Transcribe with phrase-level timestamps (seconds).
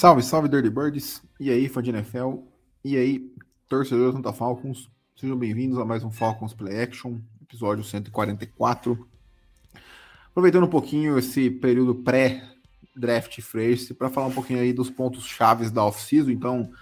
[0.00, 1.22] Salve, salve Dirty Birds.
[1.38, 2.36] E aí, fã de NFL.
[2.82, 3.30] E aí,
[3.68, 4.88] torcedor Santa Falcons.
[5.14, 9.06] Sejam bem-vindos a mais um Falcons Play Action, episódio 144.
[10.30, 15.70] Aproveitando um pouquinho esse período pré-draft free para falar um pouquinho aí dos pontos chaves
[15.70, 16.30] da off-season.
[16.30, 16.72] Então,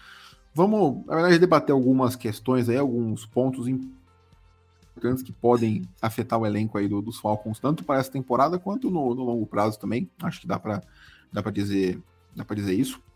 [0.55, 6.79] vamos, na verdade, debater algumas questões aí, alguns pontos importantes que podem afetar o elenco
[6.79, 10.09] aí do, dos Falcons, tanto para essa temporada quanto no, no longo prazo também.
[10.23, 10.85] Acho que dá para
[11.33, 12.01] dá dizer
[12.37, 13.08] dá para dizer isso.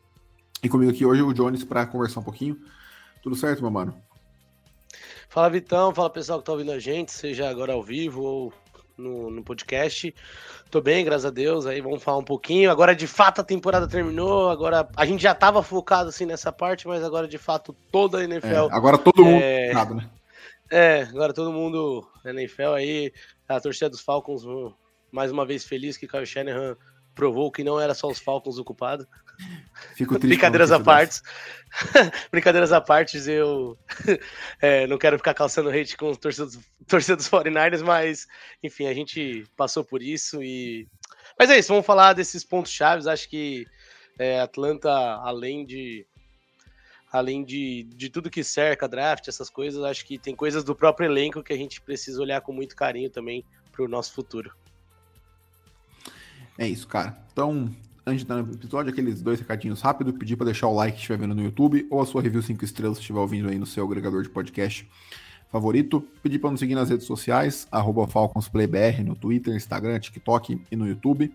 [0.62, 2.56] E comigo aqui hoje o Jones para conversar um pouquinho.
[3.20, 4.00] Tudo certo, meu mano?
[5.28, 8.52] Fala Vitão, fala pessoal que tá ouvindo a gente, seja agora ao vivo ou
[8.96, 10.14] no, no podcast.
[10.70, 11.66] Tô bem, graças a Deus.
[11.66, 12.70] Aí vamos falar um pouquinho.
[12.70, 14.50] Agora de fato a temporada terminou.
[14.50, 18.24] Agora a gente já tava focado assim nessa parte, mas agora de fato toda a
[18.24, 18.46] NFL.
[18.46, 19.68] É, agora todo mundo é...
[19.68, 20.10] focado, né?
[20.70, 23.12] É, agora todo mundo na NFL aí,
[23.48, 24.44] a torcida dos Falcons
[25.10, 26.76] mais uma vez feliz que Kyle Shanahan
[27.14, 29.06] provou que não era só os Falcons ocupados.
[29.94, 31.20] Fico triste Brincadeiras à parte.
[32.30, 33.78] Brincadeiras à parte, eu
[34.60, 38.26] é, não quero ficar calçando hate com os torcedores, torcedores 49ers, mas
[38.62, 40.86] enfim, a gente passou por isso e.
[41.38, 43.06] Mas é isso, vamos falar desses pontos chaves.
[43.06, 43.66] Acho que
[44.18, 46.06] é, Atlanta, além de.
[47.10, 51.10] Além de, de tudo que cerca draft, essas coisas, acho que tem coisas do próprio
[51.10, 54.50] elenco que a gente precisa olhar com muito carinho também para o nosso futuro.
[56.58, 57.22] É isso, cara.
[57.30, 57.70] Então,
[58.06, 60.14] antes de dar no episódio, aqueles dois recadinhos rápidos.
[60.16, 62.64] Pedir para deixar o like se estiver vendo no YouTube ou a sua review 5
[62.64, 64.88] estrelas se estiver ouvindo aí no seu agregador de podcast
[65.50, 66.00] favorito.
[66.22, 67.68] Pedir para nos seguir nas redes sociais,
[68.08, 71.32] FalconsPlayBR no Twitter, Instagram, TikTok e no YouTube.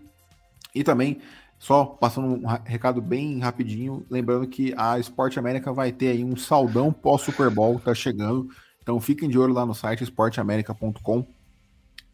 [0.74, 1.20] E também,
[1.58, 6.36] só passando um recado bem rapidinho, lembrando que a Esporte América vai ter aí um
[6.36, 8.50] saldão pós-Super Bowl, tá chegando.
[8.82, 11.37] Então fiquem de olho lá no site esporteamerica.com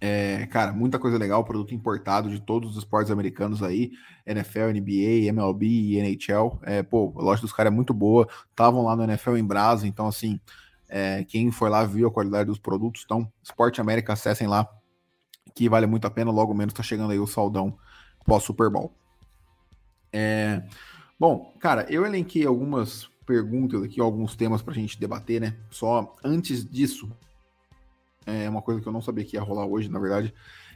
[0.06, 3.94] é, cara, muita coisa legal, produto importado de todos os esportes americanos aí,
[4.26, 6.60] NFL, NBA, MLB NHL.
[6.64, 9.88] É, pô, a loja dos caras é muito boa, estavam lá no NFL em Brasa,
[9.88, 10.42] então assim,
[10.90, 14.68] é, quem foi lá viu a qualidade dos produtos, então, Esporte América, acessem lá,
[15.56, 17.74] que vale muito a pena, logo menos tá chegando aí o saldão
[18.26, 18.92] pós-Super Bowl.
[20.12, 20.64] É,
[21.18, 25.56] bom, cara, eu elenquei algumas perguntas aqui, alguns temas pra gente debater, né?
[25.72, 27.10] Só antes disso,
[28.26, 30.34] é uma coisa que eu não sabia que ia rolar hoje, na verdade,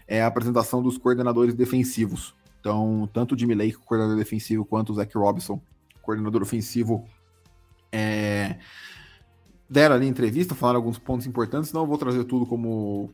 [0.07, 2.33] é a apresentação dos coordenadores defensivos.
[2.59, 5.61] Então, tanto o Jimmy Lake, coordenador defensivo, quanto o Zach Robinson,
[6.01, 7.05] coordenador ofensivo,
[7.91, 8.57] é...
[9.69, 11.71] deram ali entrevista, falaram alguns pontos importantes.
[11.71, 13.11] Não vou trazer tudo como.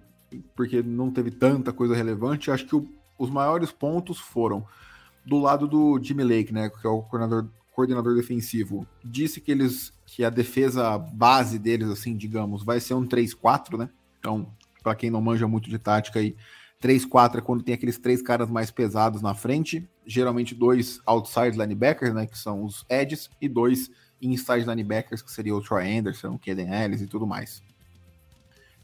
[0.55, 2.51] porque não teve tanta coisa relevante.
[2.51, 2.87] Acho que o...
[3.17, 4.65] os maiores pontos foram
[5.25, 8.87] do lado do Jimmy Lake, né, que é o coordenador, coordenador defensivo.
[9.03, 13.89] Disse que eles que a defesa base deles, assim, digamos, vai ser um 3-4, né?
[14.23, 14.47] Então,
[14.81, 16.33] para quem não manja muito de tática aí,
[16.81, 22.13] 3-4 é quando tem aqueles três caras mais pesados na frente, geralmente dois outside linebackers,
[22.13, 23.91] né, que são os edges, e dois
[24.21, 27.61] inside linebackers, que seria o Troy Anderson, o Kaden Ellis e tudo mais.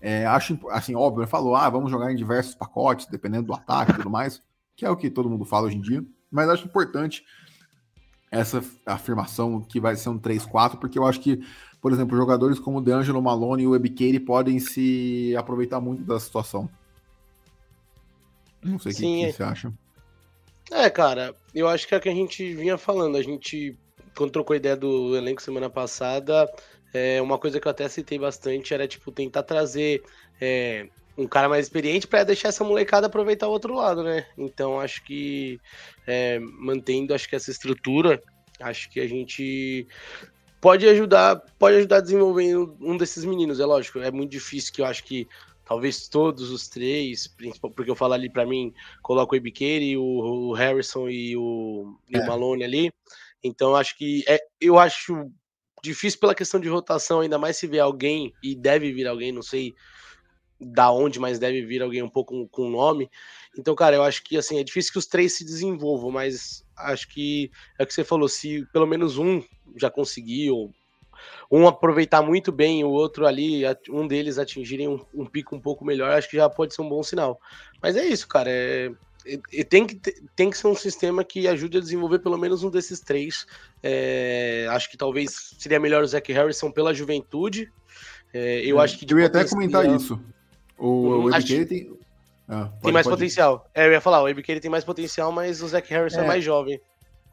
[0.02, 3.94] É, acho, assim, óbvio, ele falou, ah, vamos jogar em diversos pacotes, dependendo do ataque
[3.94, 4.42] e tudo mais,
[4.76, 7.24] que é o que todo mundo fala hoje em dia, mas acho importante
[8.30, 11.42] essa afirmação que vai ser um 3-4, porque eu acho que
[11.82, 16.20] por exemplo, jogadores como o DeAngelo Malone e o Ebikere podem se aproveitar muito da
[16.20, 16.70] situação.
[18.64, 19.74] Não sei o que, que, você acha.
[20.72, 23.18] É, cara, eu acho que é o que a gente vinha falando.
[23.18, 23.78] A gente,
[24.16, 26.52] quando trocou a ideia do elenco semana passada,
[26.94, 30.04] é, uma coisa que eu até citei bastante era, tipo, tentar trazer
[30.42, 34.26] é, um cara mais experiente para deixar essa molecada aproveitar o outro lado, né?
[34.38, 35.60] Então, acho que
[36.06, 38.22] é, mantendo acho que essa estrutura,
[38.60, 39.88] acho que a gente
[40.62, 44.00] pode ajudar, pode ajudar a desenvolver um desses meninos, é lógico.
[44.00, 45.28] É muito difícil que eu acho que
[45.66, 50.54] talvez todos os três, porque eu falo ali para mim, coloco o Ibiqueire, o, o
[50.54, 52.20] Harrison e o, e é.
[52.20, 52.92] o Malone ali.
[53.44, 55.32] Então acho que é, eu acho
[55.84, 59.42] difícil pela questão de rotação, ainda mais se vier alguém e deve vir alguém, não
[59.42, 59.74] sei
[60.60, 63.10] da onde, mas deve vir alguém um pouco com, com nome.
[63.58, 67.08] Então, cara, eu acho que assim, é difícil que os três se desenvolvam, mas acho
[67.10, 69.44] que é o que você falou, se pelo menos um
[69.76, 70.74] já conseguiu,
[71.52, 75.86] um aproveitar muito bem, o outro ali, um deles atingirem um, um, pico um pouco
[75.86, 77.40] melhor, acho que já pode ser um bom sinal.
[77.82, 78.50] Mas é isso, cara.
[78.50, 78.92] É,
[79.52, 79.96] e tem que,
[80.36, 83.46] tem que ser um sistema que ajude a desenvolver pelo menos um desses três.
[83.84, 87.72] É, acho que talvez seria melhor o Zach Harrison pela juventude.
[88.34, 89.12] É, eu acho que.
[89.12, 90.20] Eu ia até comentar isso.
[90.78, 91.66] O, o acho...
[91.66, 91.92] tem.
[92.50, 93.16] Ah, pode, tem mais pode.
[93.16, 93.70] potencial.
[93.74, 96.28] É, eu ia falar, o ele tem mais potencial, mas o Zach Harrison é, é
[96.28, 96.82] mais jovem.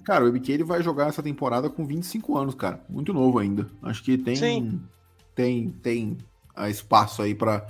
[0.04, 2.80] Cara, o ele vai jogar essa temporada com 25 anos, cara.
[2.88, 3.66] Muito novo ainda.
[3.82, 4.36] Acho que tem.
[4.36, 4.82] Sim.
[5.34, 6.18] Tem, tem
[6.68, 7.66] espaço aí para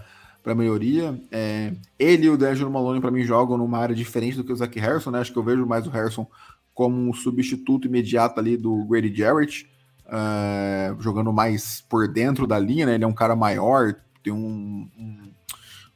[0.47, 1.21] para melhoria.
[1.33, 4.57] É, ele e o D'Angelo Malone, para mim, jogam numa área diferente do que o
[4.57, 5.19] Zach Harrison, né?
[5.19, 6.25] Acho que eu vejo mais o Harrison
[6.73, 9.69] como um substituto imediato ali do Grady Jarrett,
[10.07, 12.95] é, jogando mais por dentro da linha, né?
[12.95, 15.33] Ele é um cara maior, tem um, um,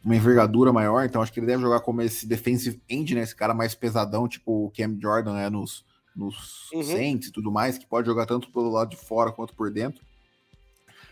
[0.04, 3.22] uma envergadura maior, então acho que ele deve jogar como esse defensive end, né?
[3.22, 5.50] Esse cara mais pesadão, tipo o Cam Jordan, né?
[5.50, 5.84] Nos,
[6.16, 6.82] nos uhum.
[6.82, 10.02] Saints e tudo mais, que pode jogar tanto pelo lado de fora quanto por dentro.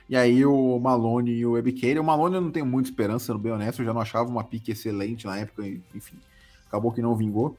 [0.08, 2.00] E aí o Malone e o Ebikeira.
[2.00, 3.82] O Malone eu não tenho muita esperança, sendo bem honesto.
[3.82, 6.16] Eu já não achava uma pique excelente na época, enfim.
[6.66, 7.58] Acabou que não vingou.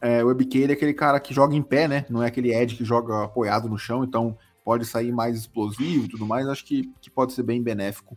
[0.00, 2.04] É, o Ebikeira é aquele cara que joga em pé, né?
[2.10, 6.08] Não é aquele Ed que joga apoiado no chão, então pode sair mais explosivo e
[6.08, 6.46] tudo mais.
[6.46, 8.16] Acho que, que pode ser bem benéfico.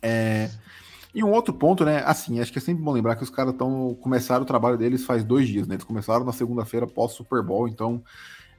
[0.00, 0.50] É...
[1.16, 2.02] E um outro ponto, né?
[2.04, 5.06] Assim, acho que é sempre bom lembrar que os caras estão começaram o trabalho deles
[5.06, 5.76] faz dois dias, né?
[5.76, 8.04] Eles começaram na segunda-feira pós Super Bowl, então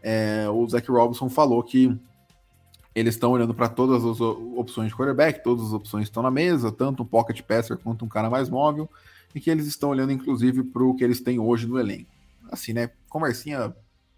[0.02, 1.96] é, o Zach Robinson falou que
[2.96, 6.72] eles estão olhando para todas as opções de quarterback, todas as opções estão na mesa,
[6.72, 8.90] tanto um pocket passer quanto um cara mais móvel,
[9.36, 12.10] e que eles estão olhando inclusive para o que eles têm hoje no elenco.
[12.52, 12.90] Assim, né?
[13.08, 13.72] Conversinha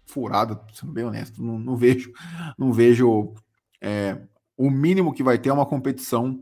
[0.06, 2.10] furada, sendo bem honesto, não, não vejo,
[2.56, 3.34] não vejo
[3.82, 4.18] é,
[4.56, 6.40] o mínimo que vai ter é uma competição,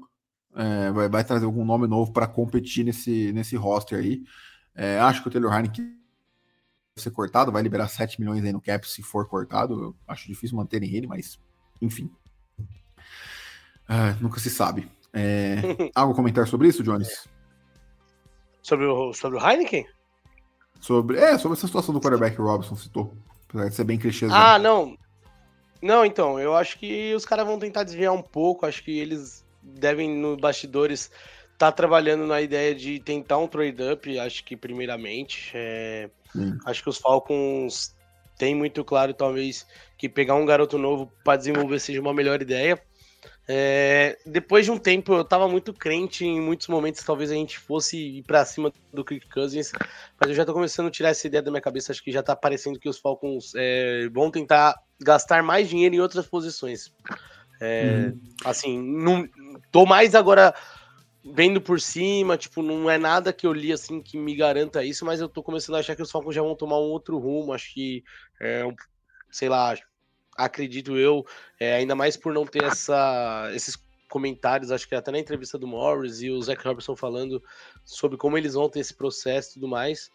[0.58, 4.24] é, vai, vai, trazer algum nome novo para competir nesse, nesse roster aí.
[4.74, 8.60] É, acho que o Taylor Heineken vai ser cortado, vai liberar 7 milhões aí no
[8.60, 9.80] cap se for cortado.
[9.80, 11.38] Eu acho difícil manterem ele, mas
[11.80, 12.10] enfim.
[13.88, 14.90] Ah, nunca se sabe.
[15.14, 15.56] É...
[15.94, 17.28] Algo a comentar sobre isso, Jones?
[18.60, 19.86] Sobre o, sobre o Heineken?
[20.80, 23.16] Sobre, é, sobre essa situação do quarterback que o Robson citou.
[23.48, 24.26] Apesar de ser bem clichê.
[24.30, 24.98] Ah, não.
[25.80, 28.66] Não, então, eu acho que os caras vão tentar desviar um pouco.
[28.66, 31.10] Acho que eles devem, no bastidores,
[31.52, 34.18] estar tá trabalhando na ideia de tentar um trade-up.
[34.18, 35.52] Acho que, primeiramente.
[35.54, 36.10] É...
[36.64, 37.94] Acho que os Falcons
[38.36, 39.66] têm muito claro, talvez,
[39.96, 42.80] que pegar um garoto novo para desenvolver seja uma melhor ideia.
[43.50, 47.58] É, depois de um tempo, eu tava muito crente em muitos momentos, talvez a gente
[47.58, 49.72] fosse ir pra cima do Kirk Cousins,
[50.20, 51.90] mas eu já tô começando a tirar essa ideia da minha cabeça.
[51.90, 56.00] Acho que já tá parecendo que os Falcons é, vão tentar gastar mais dinheiro em
[56.00, 56.92] outras posições.
[57.60, 58.20] É, uhum.
[58.44, 59.28] Assim, não,
[59.70, 60.54] tô mais agora
[61.24, 65.04] vendo por cima, tipo, não é nada que eu li assim que me garanta isso,
[65.04, 67.52] mas eu tô começando a achar que os Falcons já vão tomar um outro rumo.
[67.52, 68.04] Acho que,
[68.40, 68.64] é,
[69.30, 69.74] sei lá,
[70.36, 71.26] acredito eu,
[71.58, 73.76] é, ainda mais por não ter essa, esses
[74.08, 77.42] comentários, acho que até na entrevista do Morris e o Zach Robertson falando
[77.84, 80.10] sobre como eles vão ter esse processo e tudo mais.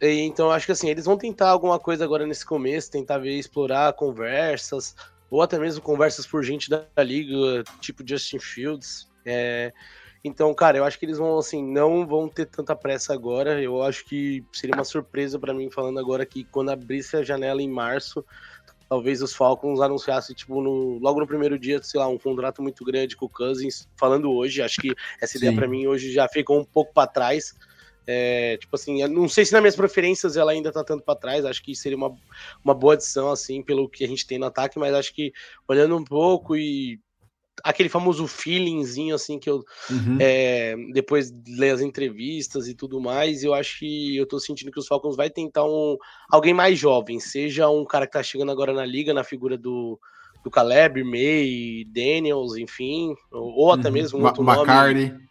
[0.00, 3.38] E, então, acho que assim, eles vão tentar alguma coisa agora nesse começo, tentar ver,
[3.38, 4.94] explorar conversas,
[5.34, 9.10] ou até mesmo conversas por gente da, da liga, tipo Justin Fields.
[9.26, 9.72] É,
[10.22, 13.60] então, cara, eu acho que eles vão, assim, não vão ter tanta pressa agora.
[13.60, 17.60] Eu acho que seria uma surpresa para mim, falando agora que quando abrisse a janela
[17.60, 18.24] em março,
[18.88, 22.84] talvez os Falcons anunciassem, tipo, no, logo no primeiro dia, sei lá, um contrato muito
[22.84, 24.62] grande com o Cousins, falando hoje.
[24.62, 27.56] Acho que essa ideia para mim hoje já ficou um pouco para trás.
[28.06, 31.44] É, tipo assim, não sei se nas minhas preferências ela ainda tá tanto para trás,
[31.44, 32.14] acho que seria uma,
[32.62, 35.32] uma boa adição, assim, pelo que a gente tem no ataque, mas acho que
[35.66, 37.00] olhando um pouco e
[37.62, 40.18] aquele famoso feelingzinho, assim, que eu uhum.
[40.20, 44.78] é, depois ler as entrevistas e tudo mais, eu acho que eu tô sentindo que
[44.78, 45.96] os Falcons vai tentar um
[46.30, 49.98] alguém mais jovem, seja um cara que tá chegando agora na liga, na figura do,
[50.42, 53.94] do Caleb, May, Daniels, enfim, ou, ou até uhum.
[53.94, 55.10] mesmo um outro McCarthy.
[55.10, 55.24] nome.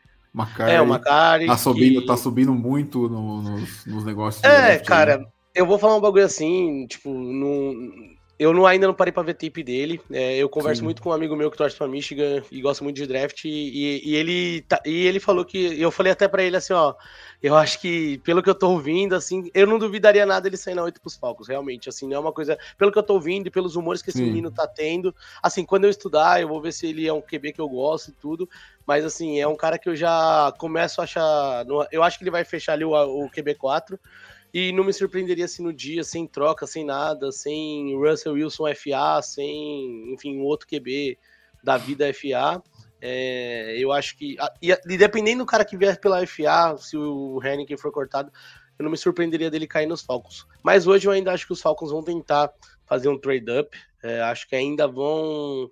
[0.67, 1.45] É, o McCarthy.
[1.45, 2.07] Tá subindo, que...
[2.07, 4.43] tá subindo muito no, nos, nos negócios.
[4.43, 7.73] É, cara, eu vou falar um bagulho assim, tipo, no,
[8.43, 10.01] eu não, ainda não parei para ver tape dele.
[10.12, 10.85] É, eu converso Sim.
[10.85, 13.45] muito com um amigo meu que torce para Michigan e gosta muito de draft.
[13.45, 15.79] E, e ele, tá, e ele falou que.
[15.79, 16.93] Eu falei até para ele assim: ó.
[17.41, 20.75] Eu acho que, pelo que eu tô ouvindo, assim, eu não duvidaria nada ele sair
[20.75, 21.89] na 8 pros Falcons, realmente.
[21.89, 22.57] Assim, não é uma coisa.
[22.77, 24.25] Pelo que eu tô ouvindo e pelos rumores que esse Sim.
[24.25, 25.13] menino tá tendo.
[25.41, 28.12] Assim, quando eu estudar, eu vou ver se ele é um QB que eu gosto
[28.12, 28.50] e tudo.
[28.88, 31.65] Mas, assim, é um cara que eu já começo a achar.
[31.91, 34.00] Eu acho que ele vai fechar ali o, o QB4.
[34.53, 39.22] E não me surpreenderia se no dia, sem troca, sem nada, sem Russell Wilson FA,
[39.24, 41.17] sem, enfim, um outro QB
[41.63, 42.62] da vida FA.
[43.01, 44.38] É, eu acho que.
[44.62, 48.31] E, dependendo do cara que vier pela FA, se o Henneken for cortado,
[48.77, 50.45] eu não me surpreenderia dele cair nos Falcons.
[50.63, 52.53] Mas hoje eu ainda acho que os Falcons vão tentar
[52.86, 53.75] fazer um trade-up.
[54.03, 55.67] É, acho que ainda vão.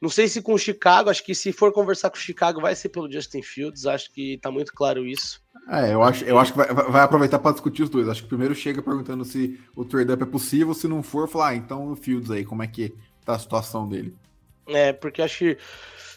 [0.00, 2.74] Não sei se com o Chicago, acho que se for conversar com o Chicago vai
[2.74, 5.41] ser pelo Justin Fields, acho que tá muito claro isso.
[5.68, 8.08] É, eu acho, eu acho que vai, vai aproveitar para discutir os dois.
[8.08, 11.54] Acho que primeiro chega perguntando se o trade-up é possível, se não for, falar, ah,
[11.54, 14.14] então o Fields aí, como é que tá a situação dele?
[14.66, 15.58] É, porque acho que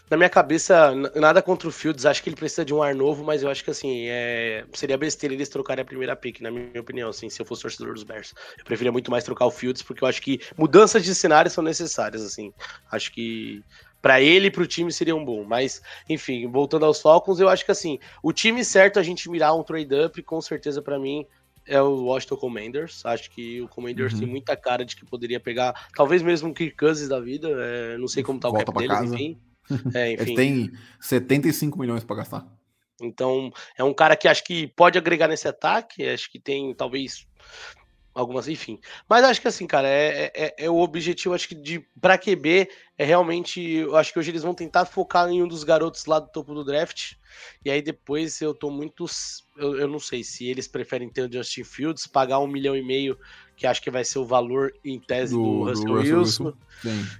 [0.09, 3.23] na minha cabeça, nada contra o Fields, acho que ele precisa de um ar novo,
[3.23, 4.63] mas eu acho que assim, é...
[4.73, 7.93] seria besteira eles trocarem a primeira pick, na minha opinião, assim, se eu fosse torcedor
[7.93, 8.33] dos Bears.
[8.57, 11.63] Eu preferia muito mais trocar o Fields, porque eu acho que mudanças de cenário são
[11.63, 12.53] necessárias, assim.
[12.91, 13.63] Acho que
[14.05, 15.43] para ele e para o time seria um bom.
[15.43, 19.55] Mas, enfim, voltando aos Falcons, eu acho que assim, o time certo a gente mirar
[19.55, 21.25] um trade-up, com certeza para mim,
[21.65, 23.03] é o Washington Commanders.
[23.03, 24.19] Acho que o Commanders uhum.
[24.19, 27.49] tem muita cara de que poderia pegar, talvez mesmo um Kirk Cousins da vida.
[27.49, 29.39] É, não sei como tá o cap dele, enfim.
[29.95, 30.21] É, enfim.
[30.21, 30.71] Ele tem
[31.01, 32.45] 75 milhões para gastar.
[33.01, 36.07] Então, é um cara que acho que pode agregar nesse ataque.
[36.07, 37.25] Acho que tem talvez
[38.15, 38.79] algumas, enfim.
[39.09, 42.69] Mas acho que assim, cara, é, é, é, o objetivo, acho que de para QB
[42.97, 46.17] é realmente, eu acho que hoje eles vão tentar focar em um dos garotos lá
[46.19, 47.15] do topo do draft.
[47.63, 49.05] E aí depois eu tô muito,
[49.57, 52.81] eu, eu não sei se eles preferem ter o Justin Fields, pagar um milhão e
[52.81, 53.19] meio,
[53.57, 56.43] que acho que vai ser o valor em tese do, do Russell, do Russell Wilson.
[56.45, 56.57] Wilson.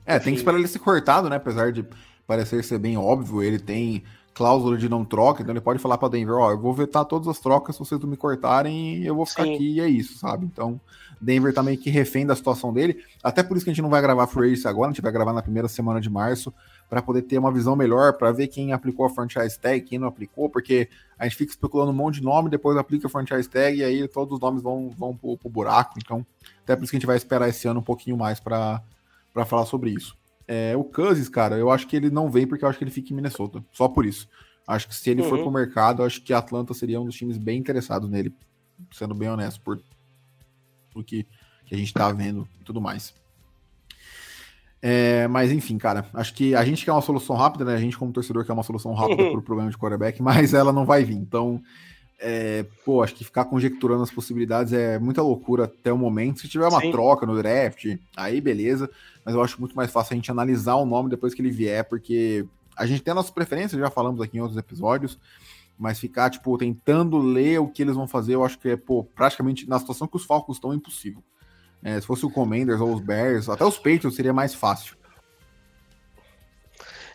[0.06, 0.24] É, enfim.
[0.24, 1.36] tem que esperar ele ser cortado, né?
[1.36, 1.86] Apesar de
[2.26, 4.04] parecer ser bem óbvio, ele tem
[4.36, 7.06] cláusula de não troca, então ele pode falar para Denver, ó, oh, eu vou vetar
[7.06, 9.56] todas as trocas se vocês não me cortarem, eu vou ficar Sim.
[9.56, 10.46] aqui e é isso, sabe?
[10.46, 10.80] Então,
[11.22, 13.90] Denver tá meio que refém da situação dele, até por isso que a gente não
[13.90, 16.54] vai gravar Free Agency agora, a gente vai gravar na primeira semana de março,
[16.90, 20.08] para poder ter uma visão melhor, para ver quem aplicou a franchise tag, quem não
[20.08, 23.78] aplicou, porque a gente fica especulando um monte de nome, depois aplica a franchise tag
[23.78, 26.26] e aí todos os nomes vão, vão pro, pro buraco, então,
[26.62, 28.82] até por isso que a gente vai esperar esse ano um pouquinho mais para
[29.46, 30.14] falar sobre isso.
[30.48, 32.92] É, o Cousins, cara, eu acho que ele não vem porque eu acho que ele
[32.92, 33.64] fica em Minnesota.
[33.72, 34.28] Só por isso.
[34.68, 35.30] Acho que se ele uhum.
[35.30, 38.34] for pro mercado, acho que Atlanta seria um dos times bem interessados nele,
[38.92, 39.80] sendo bem honesto, por
[40.96, 41.26] o que,
[41.66, 43.14] que a gente tá vendo e tudo mais.
[44.82, 47.76] É, mas enfim, cara, acho que a gente quer uma solução rápida, né?
[47.76, 50.86] A gente, como torcedor, quer uma solução rápida pro problema de quarterback, mas ela não
[50.86, 51.16] vai vir.
[51.16, 51.62] Então,
[52.20, 56.40] é, pô, acho que ficar conjecturando as possibilidades é muita loucura até o momento.
[56.40, 56.92] Se tiver uma Sim.
[56.92, 58.90] troca no draft, aí beleza.
[59.24, 61.84] Mas eu acho muito mais fácil a gente analisar o nome depois que ele vier,
[61.88, 62.46] porque
[62.76, 65.20] a gente tem a nossa preferência, já falamos aqui em outros episódios,
[65.78, 69.04] mas ficar, tipo, tentando ler o que eles vão fazer, eu acho que é, pô,
[69.04, 71.24] praticamente na situação que os Falcons estão, impossível.
[71.84, 74.96] É, se fosse o Commanders ou os Bears, até os Patriots seria mais fácil.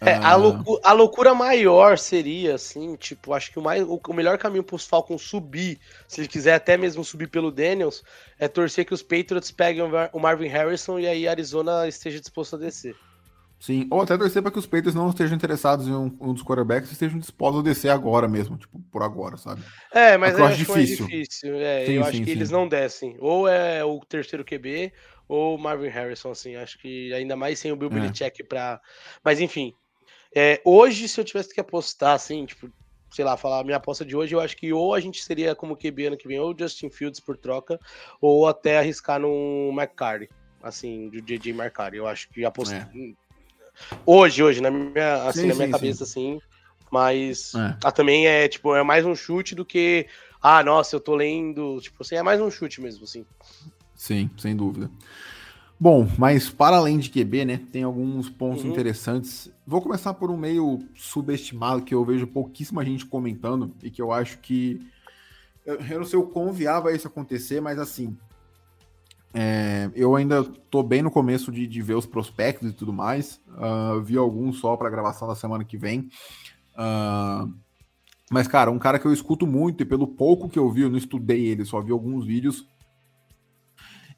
[0.01, 0.37] É, a, ah.
[0.37, 4.77] loucura, a, loucura, maior seria, assim, tipo, acho que o, mais, o, melhor caminho para
[4.77, 5.79] os Falcons subir,
[6.09, 8.03] se ele quiser até mesmo subir pelo Daniels,
[8.39, 12.59] é torcer que os Patriots peguem o Marvin Harrison e aí Arizona esteja disposto a
[12.59, 12.97] descer.
[13.59, 16.43] Sim, ou até torcer para que os Patriots não estejam interessados em um, um dos
[16.43, 19.63] quarterbacks e estejam dispostos a descer agora mesmo, tipo, por agora, sabe?
[19.93, 21.07] É, mas eu acho difícil.
[21.07, 21.57] difícil.
[21.57, 22.31] É, sim, eu sim, acho que sim.
[22.31, 23.17] eles não descem.
[23.21, 24.91] Ou é o terceiro QB,
[25.31, 26.57] ou Marvin Harrison, assim.
[26.57, 27.93] Acho que ainda mais sem o Bill é.
[27.93, 28.81] Belichick pra.
[29.23, 29.75] Mas enfim,
[30.35, 32.71] é, hoje, se eu tivesse que apostar, assim, tipo,
[33.11, 35.55] sei lá, falar a minha aposta de hoje, eu acho que ou a gente seria
[35.55, 37.81] como QB ano que vem, ou Justin Fields por troca,
[38.21, 40.29] ou até arriscar no McCarthy,
[40.63, 41.97] assim, do JJ McCarthy.
[41.97, 42.91] Eu acho que apostar.
[42.95, 43.13] É.
[44.07, 46.39] Hoje, hoje, na minha, assim, sim, na minha sim, cabeça, sim.
[46.39, 46.41] assim.
[46.91, 47.77] Mas é.
[47.85, 50.07] Ah, também é, tipo, é mais um chute do que.
[50.43, 51.81] Ah, nossa, eu tô lendo.
[51.81, 53.25] Tipo assim, é mais um chute mesmo, assim.
[53.95, 54.91] Sim, sem dúvida.
[55.81, 58.71] Bom, mas para além de QB, né, tem alguns pontos uhum.
[58.71, 59.51] interessantes.
[59.67, 64.13] Vou começar por um meio subestimado que eu vejo pouquíssima gente comentando e que eu
[64.13, 64.87] acho que
[65.65, 68.15] eu não sei o quão viável é isso acontecer, mas assim,
[69.33, 73.41] é, eu ainda tô bem no começo de, de ver os prospectos e tudo mais.
[73.49, 76.11] Uh, vi alguns só para gravação da semana que vem.
[76.75, 77.53] Uh,
[78.31, 80.91] mas, cara, um cara que eu escuto muito e pelo pouco que eu vi, eu
[80.91, 82.67] não estudei ele, só vi alguns vídeos,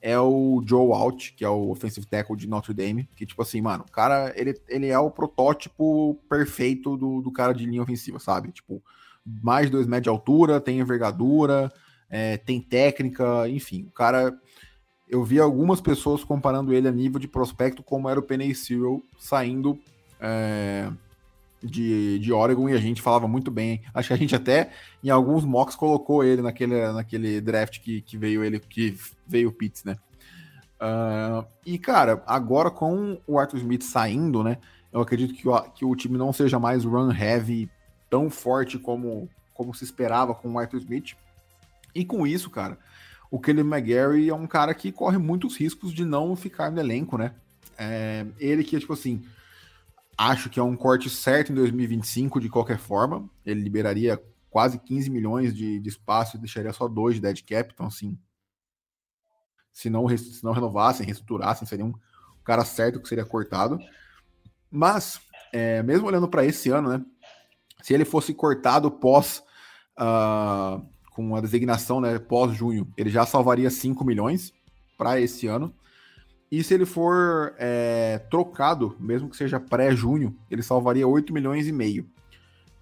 [0.03, 3.63] é o Joe Alt, que é o offensive tackle de Notre Dame, que tipo assim,
[3.63, 8.19] mano, o cara, ele, ele é o protótipo perfeito do, do cara de linha ofensiva,
[8.19, 8.51] sabe?
[8.51, 8.83] Tipo,
[9.25, 11.73] mais de dois metros de altura, tem envergadura,
[12.11, 14.37] é, tem técnica, enfim, o cara...
[15.09, 19.03] Eu vi algumas pessoas comparando ele a nível de prospecto como era o Penny Sewell
[19.19, 19.79] saindo
[20.19, 20.91] é,
[21.63, 23.83] de, de Oregon e a gente falava muito bem.
[23.93, 24.71] Acho que a gente até
[25.03, 28.97] em alguns mocks colocou ele naquele, naquele draft que, que veio ele que
[29.33, 29.97] veio o Pitts, né?
[30.81, 34.59] Uh, e cara, agora com o Arthur Smith saindo, né?
[34.93, 37.71] Eu acredito que o, que o time não seja mais run heavy
[38.11, 41.17] tão forte como, como se esperava com o Arthur Smith.
[41.95, 42.79] E com isso, cara,
[43.31, 47.17] o Kelly McGarry é um cara que corre muitos riscos de não ficar no elenco,
[47.17, 47.33] né?
[47.79, 49.23] É, ele que, tipo assim,
[50.17, 53.29] Acho que é um corte certo em 2025, de qualquer forma.
[53.45, 57.73] Ele liberaria quase 15 milhões de, de espaço e deixaria só dois de dead cap.
[57.73, 58.17] Então, assim,
[59.73, 61.95] se não, se não renovassem, reestruturassem, seria um
[62.45, 63.79] cara certo que seria cortado.
[64.71, 65.21] Mas,
[65.53, 67.05] é, mesmo olhando para esse ano, né?
[67.83, 69.43] Se ele fosse cortado pós
[69.99, 74.53] uh, com a designação né, pós-junho, ele já salvaria 5 milhões
[74.97, 75.75] para esse ano.
[76.51, 81.73] E se ele for é, trocado, mesmo que seja pré-junho, ele salvaria 8 milhões e
[81.73, 82.07] meio.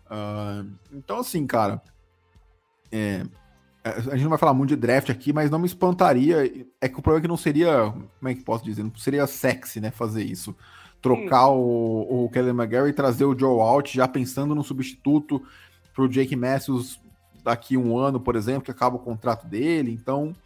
[0.07, 1.81] Uh, então, assim, cara,
[2.91, 3.25] é,
[3.83, 6.67] a gente não vai falar muito de draft aqui, mas não me espantaria.
[6.81, 8.83] É que o problema é que não seria, como é que posso dizer?
[8.83, 10.55] Não seria sexy, né, fazer isso.
[11.01, 15.43] Trocar o, o Kelly McGarry e trazer o Joe Alt já pensando no substituto
[15.95, 17.01] para o Jake Matthews
[17.43, 19.91] daqui um ano, por exemplo, que acaba o contrato dele.
[19.93, 20.37] Então,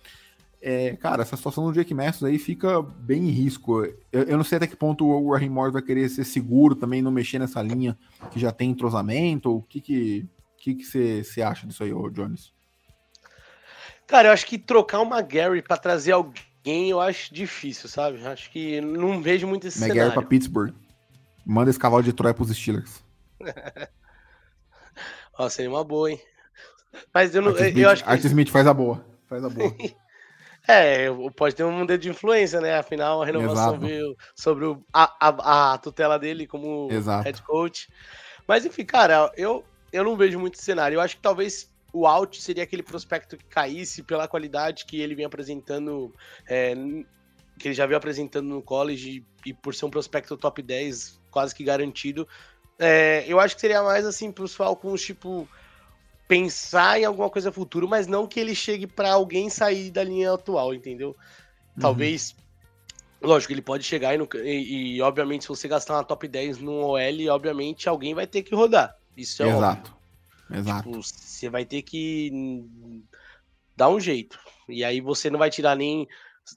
[0.63, 3.85] é, cara, essa situação do Jake Matthews aí fica bem em risco.
[4.13, 7.03] Eu, eu, não sei até que ponto o Raheem Morris vai querer ser seguro também,
[7.03, 7.99] não mexer nessa linha
[8.31, 9.57] que já tem entrosamento.
[9.57, 12.55] O que que que você acha disso aí, ô Jones?
[14.07, 16.45] Cara, eu acho que trocar uma Gary para trazer alguém
[16.91, 18.25] eu acho difícil, sabe?
[18.27, 20.15] Acho que não vejo muito esse McGarry cenário.
[20.15, 20.75] para Pittsburgh.
[21.45, 23.03] Manda esse cavalo de Troia pros Steelers.
[25.39, 26.21] Ó, seria uma boa, hein?
[27.13, 27.51] Mas eu não.
[27.51, 28.11] Arthur eu, Smith, acho que.
[28.11, 29.05] Arthur Smith faz a boa.
[29.29, 29.75] Faz a boa.
[30.67, 32.79] É, pode ter um dedo de influência, né?
[32.79, 33.87] Afinal, a renovação Exato.
[33.87, 37.23] veio sobre o, a, a, a, tutela dele como Exato.
[37.23, 37.87] head coach.
[38.49, 40.97] Mas enfim, cara, eu, eu não vejo muito cenário.
[40.97, 45.15] Eu acho que talvez o out seria aquele prospecto que caísse pela qualidade que ele
[45.15, 46.13] vem apresentando,
[46.49, 46.75] é,
[47.57, 51.21] que ele já veio apresentando no college e, e, por ser um prospecto top 10
[51.31, 52.27] quase que garantido.
[52.79, 55.49] É, eu acho que seria mais assim para os Falcons, tipo,
[56.27, 60.33] pensar em alguma coisa futuro, mas não que ele chegue para alguém sair da linha
[60.33, 61.11] atual, entendeu?
[61.77, 61.81] Uhum.
[61.81, 62.35] Talvez.
[63.23, 66.59] Lógico, ele pode chegar e, no, e, e, obviamente, se você gastar uma top 10
[66.59, 68.97] no OL, obviamente alguém vai ter que rodar.
[69.17, 69.93] Isso é Exato.
[69.93, 70.04] Óbvio.
[70.51, 70.91] Exato.
[70.91, 72.31] Tipo, você vai ter que
[73.77, 74.39] dar um jeito.
[74.69, 76.07] E aí você não vai tirar nem.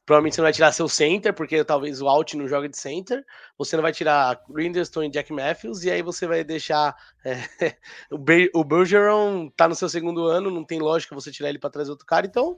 [0.05, 3.23] Provavelmente você não vai tirar seu center, porque talvez o Alt não joga de center.
[3.57, 6.95] Você não vai tirar Grinderstone e Jack Matthews, e aí você vai deixar.
[7.23, 7.37] É,
[8.11, 11.69] o, o Bergeron tá no seu segundo ano, não tem lógica você tirar ele para
[11.69, 12.25] trazer outro cara.
[12.25, 12.57] Então,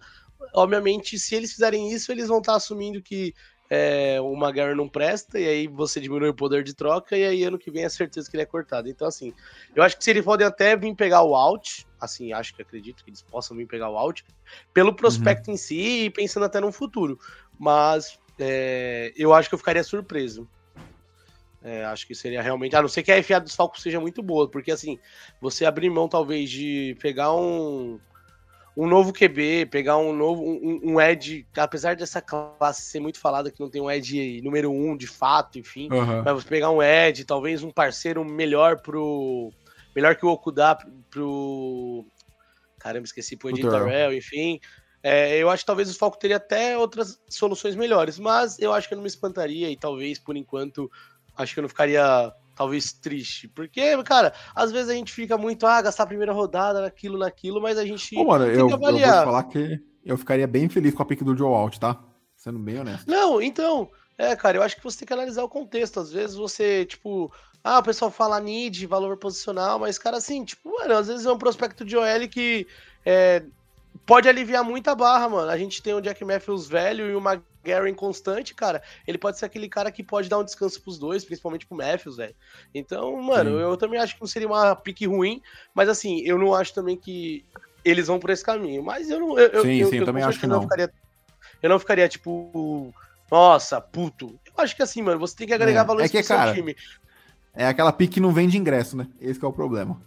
[0.55, 3.33] obviamente, se eles fizerem isso, eles vão estar tá assumindo que
[3.69, 7.43] é, o Maguire não presta, e aí você diminui o poder de troca, e aí
[7.43, 8.89] ano que vem é certeza que ele é cortado.
[8.89, 9.31] Então, assim,
[9.75, 13.03] eu acho que se eles podem até vir pegar o out, assim, acho que acredito
[13.03, 14.25] que eles possam vir pegar o out,
[14.73, 15.53] pelo prospecto uhum.
[15.53, 17.19] em si e pensando até no futuro.
[17.59, 20.49] Mas é, eu acho que eu ficaria surpreso.
[21.61, 22.75] É, acho que seria realmente.
[22.75, 24.97] A não ser que a FA dos Falcons seja muito boa, porque assim,
[25.41, 27.99] você abrir mão talvez de pegar um
[28.79, 33.51] um novo QB, pegar um novo um, um Ed, apesar dessa classe ser muito falada
[33.51, 36.23] que não tem um Ed número um de fato, enfim, uhum.
[36.23, 39.51] mas você pegar um Ed, talvez um parceiro melhor pro
[39.93, 40.77] melhor que o Okuda
[41.11, 42.05] pro
[42.79, 44.61] caramba, esqueci pro Ed Darrell, enfim.
[45.03, 48.87] É, eu acho que talvez o Falco teria até outras soluções melhores, mas eu acho
[48.87, 50.89] que eu não me espantaria e talvez por enquanto
[51.35, 53.47] acho que eu não ficaria talvez triste.
[53.47, 57.61] Porque, cara, às vezes a gente fica muito, ah, gastar a primeira rodada naquilo, naquilo,
[57.61, 58.13] mas a gente.
[58.13, 61.23] Pô, mano, eu, eu, vou te falar que eu ficaria bem feliz com a pick
[61.23, 61.97] do Joe Alt, tá?
[62.35, 63.09] Sendo bem honesto.
[63.09, 66.01] Não, então, é, cara, eu acho que você tem que analisar o contexto.
[66.01, 67.31] Às vezes você, tipo,
[67.63, 71.31] ah, o pessoal fala need, valor posicional, mas, cara, assim, tipo, mano, às vezes é
[71.31, 72.67] um prospecto de OL que
[73.05, 73.41] é,
[74.09, 75.51] pode aliviar muita barra, mano.
[75.51, 78.81] A gente tem o Jack Matthews velho e o McGarry constante, cara.
[79.05, 82.17] Ele pode ser aquele cara que pode dar um descanso pros dois, principalmente pro Matthews,
[82.17, 82.33] velho.
[82.73, 85.43] Então, mano, eu também acho que não seria uma pique ruim,
[85.75, 87.45] mas assim, eu não acho também que
[87.85, 88.81] eles vão por esse caminho.
[88.81, 89.37] Mas eu não.
[89.37, 90.63] Eu, sim, eu, sim, eu, eu também acho que não.
[90.63, 90.91] Ficaria,
[91.61, 92.91] eu não ficaria, tipo,
[93.29, 94.39] nossa, puto.
[94.43, 96.75] Eu acho que assim, mano, você tem que agregar é, valor é que, cara, time.
[97.53, 99.07] É aquela pique que não vende ingresso, né?
[99.21, 100.01] Esse é o problema.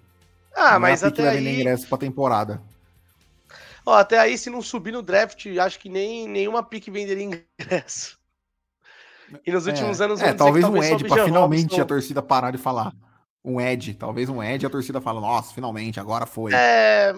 [0.56, 1.60] Ah, não mas é até aí...
[1.60, 2.60] ingresso pra temporada.
[3.84, 8.18] Ó, até aí, se não subir no draft, acho que nem nenhuma pique venderia ingresso.
[9.46, 10.20] E nos últimos é, anos.
[10.20, 11.82] É, talvez, talvez um Ed para finalmente Robson.
[11.82, 12.92] a torcida parar de falar.
[13.44, 16.52] Um Ed, talvez um Ed a torcida fala, nossa, finalmente, agora foi.
[16.54, 17.14] É.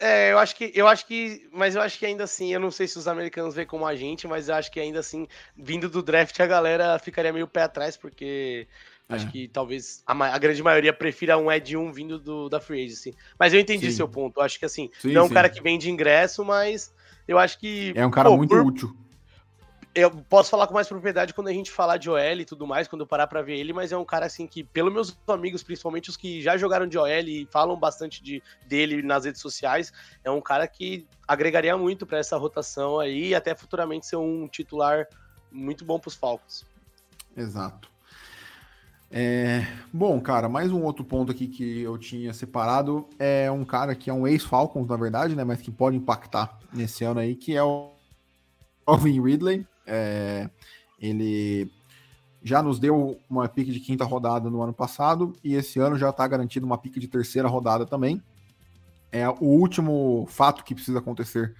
[0.00, 2.70] É, eu acho que, eu acho que, mas eu acho que ainda assim, eu não
[2.70, 5.26] sei se os americanos veem como a gente, mas eu acho que ainda assim,
[5.56, 8.68] vindo do draft, a galera ficaria meio pé atrás, porque
[9.08, 9.14] é.
[9.14, 12.84] Acho que talvez a, a, grande maioria prefira um Ed 1 vindo do, da Free
[12.84, 13.14] Agency.
[13.38, 13.96] Mas eu entendi sim.
[13.96, 14.38] seu ponto.
[14.38, 16.92] Eu acho que assim, sim, não é um cara que vem de ingresso, mas
[17.26, 17.92] eu acho que.
[17.96, 18.64] É um cara pô, muito por...
[18.64, 18.94] útil.
[19.94, 22.86] Eu posso falar com mais propriedade quando a gente falar de OL e tudo mais,
[22.86, 25.62] quando eu parar pra ver ele, mas é um cara assim que, pelos meus amigos,
[25.62, 29.92] principalmente os que já jogaram de OL e falam bastante de, dele nas redes sociais,
[30.22, 34.46] é um cara que agregaria muito para essa rotação aí e até futuramente ser um
[34.46, 35.08] titular
[35.50, 36.64] muito bom pros Falcons.
[37.36, 37.90] Exato.
[39.10, 43.94] É, bom, cara, mais um outro ponto aqui que eu tinha separado é um cara
[43.94, 45.44] que é um ex-Falcons, na verdade, né?
[45.44, 47.92] Mas que pode impactar nesse ano aí, que é o
[48.84, 49.66] Alvin Ridley.
[49.86, 50.50] É,
[51.00, 51.70] ele
[52.42, 56.10] já nos deu uma pique de quinta rodada no ano passado e esse ano já
[56.10, 58.22] está garantido uma pique de terceira rodada também.
[59.10, 61.54] é o último fato que precisa acontecer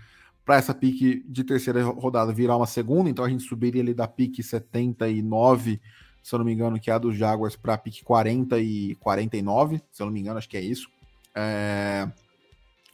[0.45, 4.07] para essa pique de terceira rodada virar uma segunda, então a gente subiria ali da
[4.07, 5.81] pique 79,
[6.23, 9.81] se eu não me engano, que é a dos Jaguars, para pique 40 e 49,
[9.91, 10.89] se eu não me engano, acho que é isso.
[11.35, 12.09] É...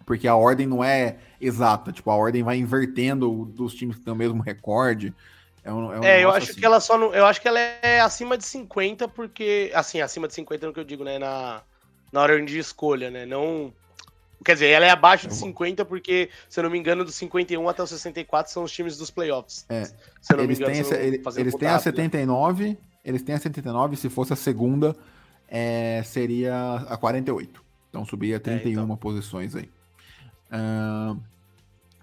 [0.06, 4.12] Porque a ordem não é exata, tipo, a ordem vai invertendo dos times que têm
[4.12, 5.14] o mesmo recorde.
[5.62, 6.60] É, um, é, um é eu acho assim.
[6.60, 10.28] que ela só não, eu acho que ela é acima de 50 porque assim, acima
[10.28, 11.62] de 50 no que eu digo, né, na
[12.12, 13.24] na ordem de escolha, né?
[13.24, 13.72] Não
[14.44, 17.66] Quer dizer, ela é abaixo de 50 porque, se eu não me engano, dos 51
[17.66, 19.64] até os 64 são os times dos playoffs.
[19.70, 19.84] É.
[19.84, 19.94] Se
[20.32, 22.76] eu não eles me engano, têm, essa, eles, eles têm a 79, né?
[23.04, 24.96] Eles têm a 79, se fosse a segunda,
[25.48, 27.62] é, seria a 48.
[27.90, 28.96] Então subiria 31 é, então.
[28.96, 29.70] posições aí.
[30.50, 31.20] Uh,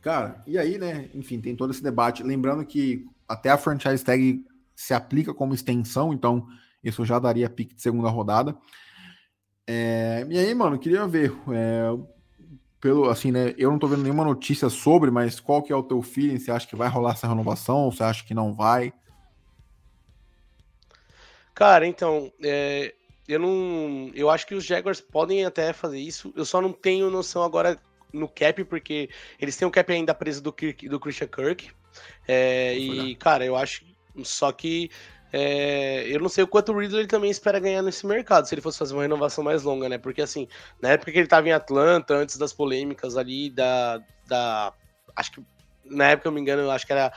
[0.02, 1.10] cara, e aí, né?
[1.14, 2.24] Enfim, tem todo esse debate.
[2.24, 6.48] Lembrando que até a franchise tag se aplica como extensão, então
[6.84, 8.56] isso já daria pique de segunda rodada.
[9.68, 11.34] É, e aí, mano, queria ver.
[11.52, 11.98] É,
[12.80, 13.54] pelo assim, né?
[13.58, 16.40] Eu não tô vendo nenhuma notícia sobre, mas qual que é o teu feeling?
[16.40, 17.92] Você acha que vai rolar essa renovação?
[17.92, 18.92] Você acha que não vai?
[21.62, 22.92] Cara, então, é,
[23.28, 24.10] eu não.
[24.16, 26.34] Eu acho que os Jaguars podem até fazer isso.
[26.36, 27.78] Eu só não tenho noção agora
[28.12, 31.70] no cap, porque eles têm o cap ainda preso do, Kirk, do Christian Kirk.
[32.28, 33.86] É, e, cara, eu acho.
[34.24, 34.90] Só que
[35.32, 38.62] é, eu não sei o quanto o Ridley também espera ganhar nesse mercado, se ele
[38.62, 40.00] fosse fazer uma renovação mais longa, né?
[40.00, 40.48] Porque assim,
[40.82, 44.02] na época que ele estava em Atlanta, antes das polêmicas ali da.
[44.28, 44.74] da
[45.16, 45.46] acho que.
[45.86, 47.14] Na época, eu me engano, acho que era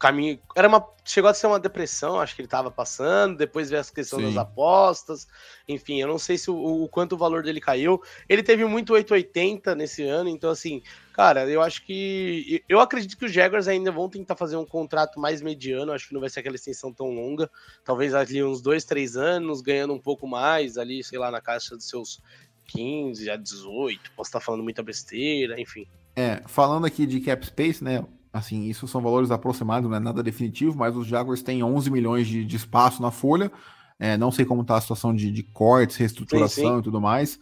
[0.00, 0.40] caminho.
[0.56, 0.84] Era uma.
[1.04, 3.36] Chegou a ser uma depressão, acho que ele estava passando.
[3.36, 5.28] Depois veio as questões das apostas.
[5.68, 8.00] Enfim, eu não sei se o, o, quanto o valor dele caiu.
[8.28, 10.82] Ele teve muito 880 nesse ano, então, assim,
[11.12, 12.64] cara, eu acho que.
[12.68, 15.92] Eu acredito que os Jaguars ainda vão tentar fazer um contrato mais mediano.
[15.92, 17.50] Acho que não vai ser aquela extensão tão longa.
[17.84, 21.76] Talvez ali uns dois, três anos, ganhando um pouco mais, ali, sei lá, na caixa
[21.76, 22.22] dos seus
[22.68, 24.12] 15 a 18.
[24.16, 25.86] Posso estar falando muita besteira, enfim.
[26.16, 28.04] É, falando aqui de cap space, né?
[28.32, 32.28] Assim, isso são valores aproximados, não é nada definitivo, mas os Jaguars têm 11 milhões
[32.28, 33.50] de, de espaço na folha.
[33.98, 36.78] É, não sei como está a situação de, de cortes, reestruturação sim, sim.
[36.78, 37.38] e tudo mais.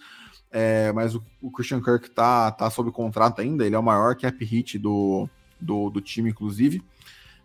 [0.51, 4.16] É, mas o, o, Christian Kirk tá, tá sob contrato ainda, ele é o maior
[4.16, 5.29] cap hit do,
[5.61, 6.83] do, do time, inclusive.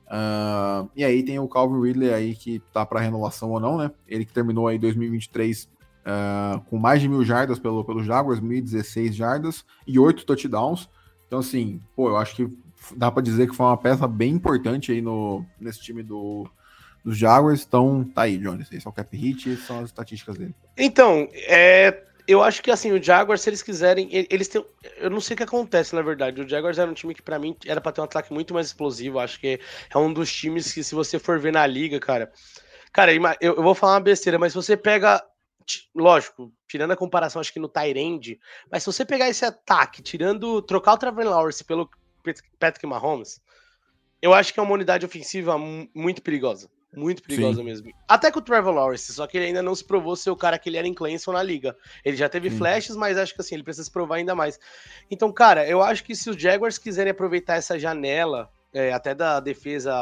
[0.08, 3.92] Uh, e aí tem o Calvin Ridley aí que tá para renovação ou não, né?
[4.08, 5.68] Ele que terminou aí 2023 uh,
[6.06, 10.90] ah, com mais de mil jardas pelo, pelo Jaguars, 1.016 jardas e 8 touchdowns.
[11.26, 12.48] Então, assim, pô, eu acho que
[12.96, 16.48] dá para dizer que foi uma peça bem importante aí no, nesse time do,
[17.04, 17.64] dos Jaguars.
[17.66, 18.72] Então, tá aí, Jones.
[18.72, 20.56] Esse é o cap hit e são as estatísticas dele.
[20.78, 24.66] Então, é, eu acho que assim, o Jaguars, se eles quiserem, eles têm.
[24.98, 26.42] Eu não sei o que acontece, na verdade.
[26.42, 28.68] O Jaguars era um time que, para mim, era para ter um ataque muito mais
[28.68, 29.20] explosivo.
[29.20, 29.60] Acho que
[29.94, 32.32] é um dos times que, se você for ver na liga, cara.
[32.92, 35.24] Cara, eu, eu vou falar uma besteira, mas se você pega.
[35.96, 38.38] Lógico, tirando a comparação, acho que no Tyrande,
[38.70, 40.62] mas se você pegar esse ataque, tirando.
[40.62, 41.90] trocar o Trevor Lawrence pelo
[42.60, 43.42] Patrick Mahomes,
[44.22, 45.58] eu acho que é uma unidade ofensiva
[45.94, 46.70] muito perigosa.
[46.96, 47.64] Muito perigosa Sim.
[47.64, 47.92] mesmo.
[48.08, 50.60] Até com o Trevor Lawrence, só que ele ainda não se provou ser o cara
[50.60, 51.76] que ele era em Clemson na liga.
[52.06, 52.58] Ele já teve Sim.
[52.58, 54.60] flashes, mas acho que assim, ele precisa se provar ainda mais.
[55.10, 59.40] Então, cara, eu acho que se os Jaguars quiserem aproveitar essa janela, é, até da
[59.40, 60.00] defesa,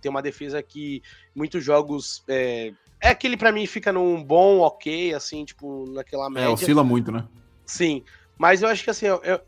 [0.00, 1.02] tem uma defesa que
[1.34, 2.22] muitos jogos.
[2.28, 6.48] É, é aquele para mim fica num bom, ok, assim, tipo, naquela é, média.
[6.48, 7.26] É, oscila muito, né?
[7.64, 8.02] Sim.
[8.36, 9.40] Mas eu acho que assim, eu, é,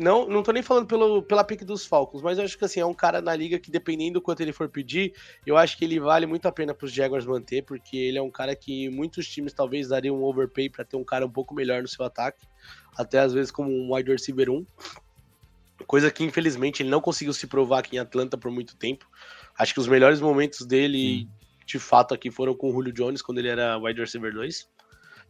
[0.00, 2.80] não, não tô nem falando pelo, pela pick dos Falcons, mas eu acho que assim,
[2.80, 5.12] é um cara na liga que, dependendo do quanto ele for pedir,
[5.46, 8.30] eu acho que ele vale muito a pena pros Jaguars manter, porque ele é um
[8.30, 11.82] cara que muitos times talvez dariam um overpay para ter um cara um pouco melhor
[11.82, 12.46] no seu ataque,
[12.96, 14.66] até às vezes como um wide receiver 1.
[15.86, 19.06] Coisa que infelizmente ele não conseguiu se provar aqui em Atlanta por muito tempo.
[19.58, 21.28] Acho que os melhores momentos dele, Sim.
[21.66, 24.68] de fato, aqui foram com o Julio Jones, quando ele era wide receiver 2.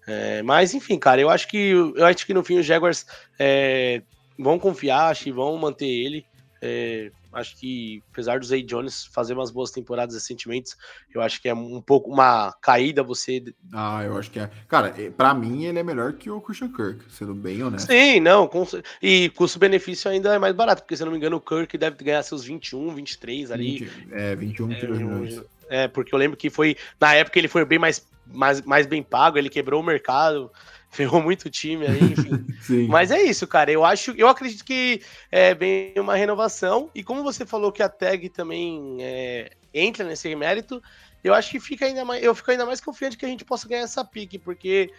[0.06, 3.06] É, mas enfim, cara, eu acho que eu acho que no fim os Jaguars
[3.38, 4.02] é,
[4.40, 6.26] vão confiar, acho que vão manter ele.
[6.62, 10.74] É, acho que, apesar do Zay Jones fazer umas boas temporadas recentemente,
[11.14, 13.42] eu acho que é um pouco uma caída você.
[13.72, 14.50] Ah, eu acho que é.
[14.68, 17.86] Cara, é, para mim ele é melhor que o Christian Kirk, sendo bem honesto.
[17.86, 18.46] Sim, não.
[18.46, 18.66] Com...
[19.02, 22.02] E custo-benefício ainda é mais barato, porque se eu não me engano, o Kirk deve
[22.04, 23.78] ganhar seus 21, 23 ali.
[23.78, 25.44] 20, é, 21, 22 é.
[25.84, 26.76] É, porque eu lembro que foi.
[27.00, 30.50] Na época ele foi bem mais, mais, mais bem pago, ele quebrou o mercado
[30.92, 32.86] ferrou muito o time aí, enfim.
[32.90, 33.70] Mas é isso, cara.
[33.70, 35.00] Eu acho, eu acredito que
[35.30, 36.90] é bem uma renovação.
[36.94, 40.82] E como você falou que a tag também é, entra nesse mérito,
[41.22, 42.22] eu acho que fica ainda mais.
[42.22, 44.90] Eu fico ainda mais confiante que a gente possa ganhar essa pique, porque.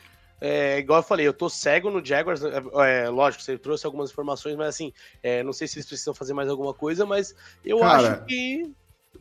[0.44, 2.42] É, igual eu falei, eu tô cego no Jaguars.
[2.44, 6.16] É, é lógico, você trouxe algumas informações, mas assim, é, não sei se eles precisam
[6.16, 8.74] fazer mais alguma coisa, mas eu cara, acho que.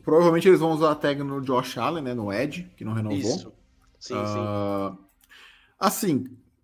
[0.03, 2.15] Provavelmente eles vão usar a tag no Josh Allen, né?
[2.15, 3.19] No Ed, que não renovou.
[3.19, 3.53] Isso.
[3.99, 4.97] Sim, uh, sim.
[5.77, 6.23] Assim,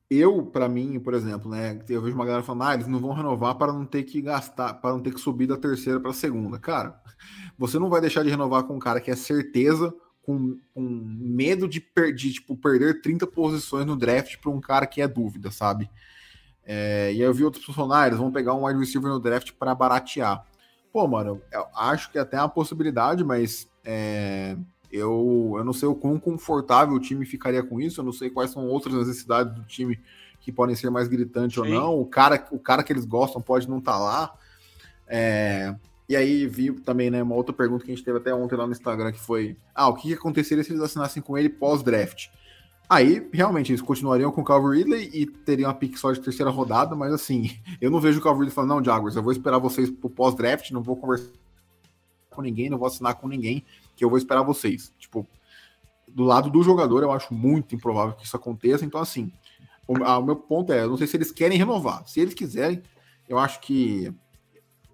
[0.10, 3.14] eu, para mim, por exemplo, né, eu vejo uma galera falando, ah, eles não vão
[3.14, 6.14] renovar para não ter que gastar, para não ter que subir da terceira para a
[6.14, 6.58] segunda.
[6.58, 7.02] Cara,
[7.58, 11.68] você não vai deixar de renovar com um cara que é certeza, com, com medo
[11.68, 15.52] de, per, de tipo, perder 30 posições no draft para um cara que é dúvida,
[15.52, 15.90] sabe?
[16.66, 19.76] É, e aí eu vi outros funcionários, vão pegar um wide receiver no draft para
[19.76, 20.46] baratear.
[20.92, 24.58] Pô, mano, eu acho que até é uma possibilidade, mas é,
[24.92, 28.30] eu, eu não sei o quão confortável o time ficaria com isso, eu não sei
[28.30, 30.00] quais são outras necessidades do time
[30.40, 31.62] que podem ser mais gritantes Sim.
[31.62, 32.00] ou não.
[32.00, 34.34] O cara, o cara que eles gostam pode não estar tá lá.
[35.08, 35.76] É,
[36.08, 38.66] e aí vi também né, uma outra pergunta que a gente teve até ontem lá
[38.66, 42.28] no Instagram, que foi: ah, o que aconteceria se eles assinassem com ele pós-draft?
[42.90, 46.50] Aí, realmente, eles continuariam com o Calvin Ridley e teriam uma pick só de terceira
[46.50, 49.58] rodada, mas assim, eu não vejo o Calvin Ridley falando, não, Jaguars, eu vou esperar
[49.58, 51.30] vocês pro pós-draft, não vou conversar
[52.30, 53.66] com ninguém, não vou assinar com ninguém,
[53.98, 54.94] que eu vou esperar vocês.
[54.98, 55.28] Tipo,
[56.08, 58.86] do lado do jogador, eu acho muito improvável que isso aconteça.
[58.86, 59.34] Então, assim,
[59.88, 62.08] o, a, o meu ponto é: eu não sei se eles querem renovar.
[62.08, 62.82] Se eles quiserem,
[63.28, 64.14] eu acho que.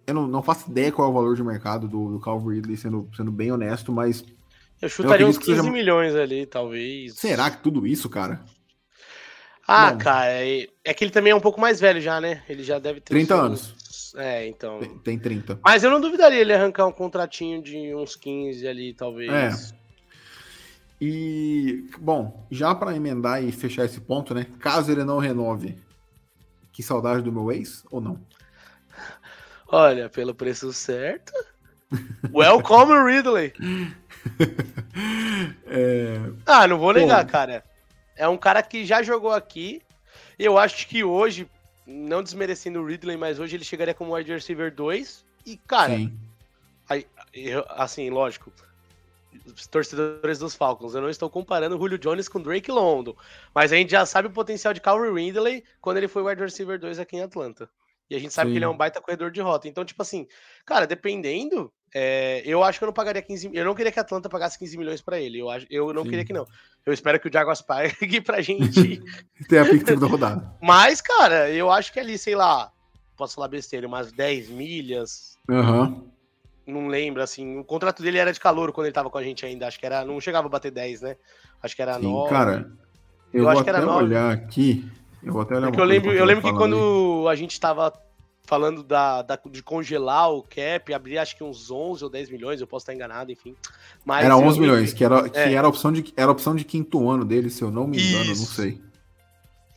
[0.08, 2.78] Eu não, não faço ideia qual é o valor de mercado do, do Calvin Ridley,
[2.78, 4.24] sendo, sendo bem honesto, mas.
[4.82, 5.72] Eu chutaria eu uns 15 seja...
[5.72, 7.14] milhões ali, talvez.
[7.16, 8.44] Será que tudo isso, cara?
[9.66, 12.44] Ah, Bom, cara, é, é que ele também é um pouco mais velho já, né?
[12.50, 13.14] Ele já deve ter.
[13.14, 13.83] 30 anos.
[14.16, 14.80] É, então.
[14.80, 15.60] Tem, tem 30.
[15.64, 19.32] Mas eu não duvidaria ele arrancar um contratinho de uns 15 ali, talvez.
[19.32, 19.84] É.
[21.02, 24.46] E, bom, já para emendar e fechar esse ponto, né?
[24.60, 25.78] Caso ele não renove,
[26.72, 28.20] que saudade do meu ex ou não?
[29.68, 31.34] Olha, pelo preço certo.
[32.34, 33.54] Welcome, Ridley.
[35.68, 36.20] é...
[36.46, 37.32] Ah, não vou negar, Pô.
[37.32, 37.64] cara.
[38.16, 39.82] É um cara que já jogou aqui.
[40.38, 41.48] Eu acho que hoje,
[41.86, 45.26] não desmerecendo o Ridley, mas hoje ele chegaria como wide receiver 2.
[45.46, 45.94] E, cara,
[46.90, 47.06] aí,
[47.70, 48.52] assim, lógico,
[49.46, 53.16] os torcedores dos Falcons, eu não estou comparando o Julio Jones com Drake London,
[53.54, 56.80] mas a gente já sabe o potencial de Calvin Ridley quando ele foi wide receiver
[56.80, 57.70] 2 aqui em Atlanta.
[58.10, 58.54] E a gente sabe Sim.
[58.54, 59.68] que ele é um baita corredor de rota.
[59.68, 60.28] Então, tipo assim,
[60.66, 64.02] cara, dependendo, é, eu acho que eu não pagaria 15 Eu não queria que a
[64.02, 65.40] Atlanta pagasse 15 milhões para ele.
[65.40, 66.10] Eu, acho, eu não Sim.
[66.10, 66.48] queria que não.
[66.86, 69.02] Eu espero que o Jaguars pague pra gente.
[69.48, 70.56] Tem a pick da rodada.
[70.62, 72.72] Mas, cara, eu acho que ali, sei lá,
[73.16, 75.38] posso falar besteira, umas 10 milhas.
[75.48, 76.10] Uhum.
[76.66, 77.60] Não lembro, assim.
[77.60, 79.68] O contrato dele era de calor quando ele tava com a gente ainda.
[79.68, 80.04] Acho que era.
[80.04, 81.16] Não chegava a bater 10, né?
[81.62, 82.30] Acho que era Sim, 9.
[82.30, 82.72] Cara,
[83.32, 84.04] eu, eu vou acho que era 9.
[84.04, 84.90] olhar aqui.
[85.22, 87.34] Eu vou até olhar Porque eu lembro, eu lembro que quando aí.
[87.34, 87.94] a gente tava
[88.46, 92.62] falando da, da, de congelar o cap, abrir acho que uns 11 ou 10 milhões,
[92.62, 93.56] eu posso estar enganado, enfim.
[94.06, 95.54] Mas era 11 milhões, que, era, que é.
[95.54, 98.32] era, a opção de, era opção de quinto ano dele, se eu não me engano,
[98.32, 98.42] isso.
[98.42, 98.82] não sei.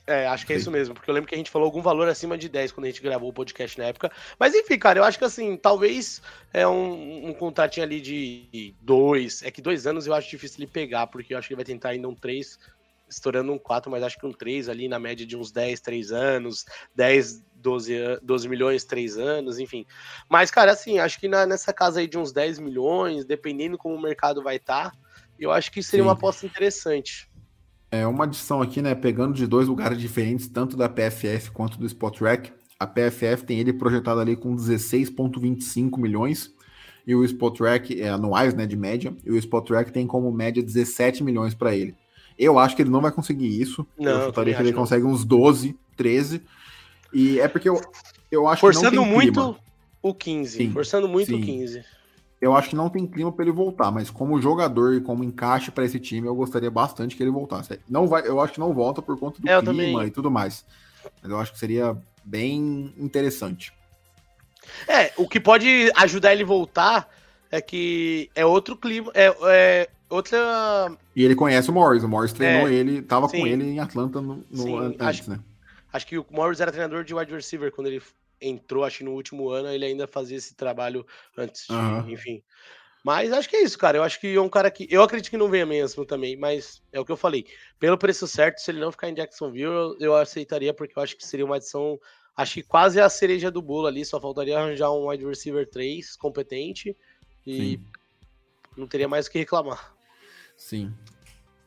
[0.09, 2.09] É, acho que é isso mesmo, porque eu lembro que a gente falou algum valor
[2.09, 4.13] acima de 10 quando a gente gravou o podcast na época.
[4.39, 9.43] Mas enfim, cara, eu acho que assim, talvez é um, um contratinho ali de dois.
[9.43, 11.65] É que dois anos eu acho difícil ele pegar, porque eu acho que ele vai
[11.65, 12.57] tentar ainda um três,
[13.09, 16.13] estourando um 4, mas acho que um 3 ali na média de uns 10, 3
[16.13, 19.85] anos, 10, 12, 12 milhões, 3 anos, enfim.
[20.31, 23.97] Mas, cara, assim, acho que na, nessa casa aí de uns 10 milhões, dependendo como
[23.97, 24.97] o mercado vai estar, tá,
[25.37, 26.09] eu acho que seria Sim.
[26.09, 27.29] uma aposta interessante.
[27.91, 28.95] É uma adição aqui, né?
[28.95, 32.53] Pegando de dois lugares diferentes, tanto da PFF quanto do Spotrack.
[32.79, 36.55] A PFF tem ele projetado ali com 16,25 milhões
[37.05, 41.23] e o Spotrack é anuais, né, de média, e o Spotrack tem como média 17
[41.23, 41.95] milhões para ele.
[42.39, 43.87] Eu acho que ele não vai conseguir isso.
[43.99, 44.79] Não, eu chutaria que ele não.
[44.79, 46.43] consegue uns 12, 13.
[47.17, 47.81] E é porque eu,
[48.31, 49.59] eu acho Forçando que não tem muito clima.
[50.03, 50.59] o 15.
[50.59, 51.41] Sim, Forçando muito sim.
[51.41, 51.83] o 15.
[52.39, 55.71] Eu acho que não tem clima para ele voltar, mas como jogador e como encaixe
[55.71, 57.81] para esse time, eu gostaria bastante que ele voltasse.
[57.89, 60.67] Não vai, eu acho que não volta por conta do é, clima e tudo mais.
[61.23, 63.73] Mas eu acho que seria bem interessante.
[64.87, 67.09] É, o que pode ajudar ele voltar
[67.51, 70.95] é que é outro clima, é, é outra.
[71.15, 73.41] E ele conhece o Morris, o Morris treinou é, ele, tava sim.
[73.41, 75.41] com ele em Atlanta no, no sim, antes, acho, né?
[75.97, 78.03] Acho que o Morris era treinador de wide receiver quando ele
[78.39, 81.07] entrou, acho que no último ano, ele ainda fazia esse trabalho
[81.39, 82.11] antes, de, uhum.
[82.11, 82.43] enfim.
[83.03, 83.97] Mas acho que é isso, cara.
[83.97, 84.87] Eu acho que é um cara que.
[84.91, 87.47] Eu acredito que não venha mesmo também, mas é o que eu falei.
[87.79, 91.17] Pelo preço certo, se ele não ficar em Jacksonville, eu, eu aceitaria, porque eu acho
[91.17, 91.99] que seria uma adição.
[92.37, 94.05] Acho que quase a cereja do bolo ali.
[94.05, 96.95] Só faltaria arranjar um wide receiver 3 competente
[97.47, 97.85] e Sim.
[98.77, 99.95] não teria mais o que reclamar.
[100.57, 100.93] Sim.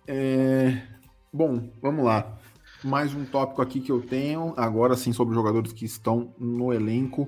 [0.06, 0.86] É...
[1.34, 2.38] Bom, vamos lá
[2.84, 7.28] mais um tópico aqui que eu tenho, agora sim, sobre jogadores que estão no elenco.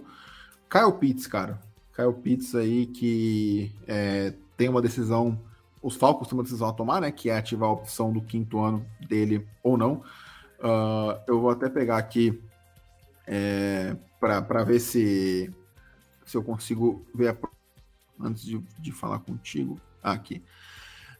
[0.69, 1.59] Kyle Pitts, cara.
[1.93, 5.39] Kyle Pitts aí que é, tem uma decisão,
[5.81, 7.11] os Falcons têm uma decisão a tomar, né?
[7.11, 10.03] Que é ativar a opção do quinto ano dele ou não.
[10.59, 12.41] Uh, eu vou até pegar aqui
[13.27, 15.53] é, para ver se,
[16.25, 17.37] se eu consigo ver a,
[18.19, 19.79] antes de, de falar contigo.
[20.01, 20.41] Aqui.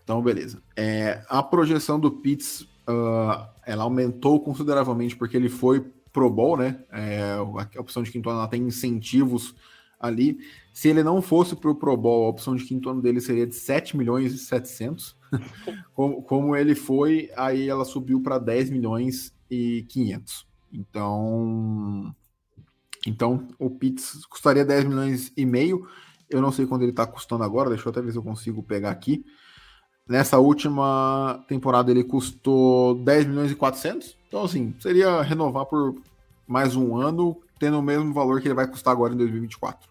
[0.04, 0.62] Então, beleza.
[0.76, 6.84] É, a projeção do Pitts uh, ela aumentou consideravelmente porque ele foi Pro Bowl, né?
[6.92, 9.56] É, a opção de quinto ano ela tem incentivos
[10.00, 10.40] ali.
[10.74, 13.48] Se ele não fosse para o Pro Bowl, a opção de quinto ano dele seria
[13.48, 15.16] de 7 milhões e 700.
[15.94, 20.48] como, como ele foi, aí ela subiu para 10 milhões e 500.
[20.74, 22.14] Então,
[23.06, 25.88] então o Pitts custaria 10 milhões e meio.
[26.30, 28.64] Eu não sei quando ele está custando agora, deixa eu até ver se eu consigo
[28.64, 29.24] pegar aqui.
[30.08, 34.18] Nessa última temporada ele custou 10 milhões e 400.
[34.28, 35.96] Então, assim, seria renovar por
[36.48, 39.90] mais um ano, tendo o mesmo valor que ele vai custar agora em 2024.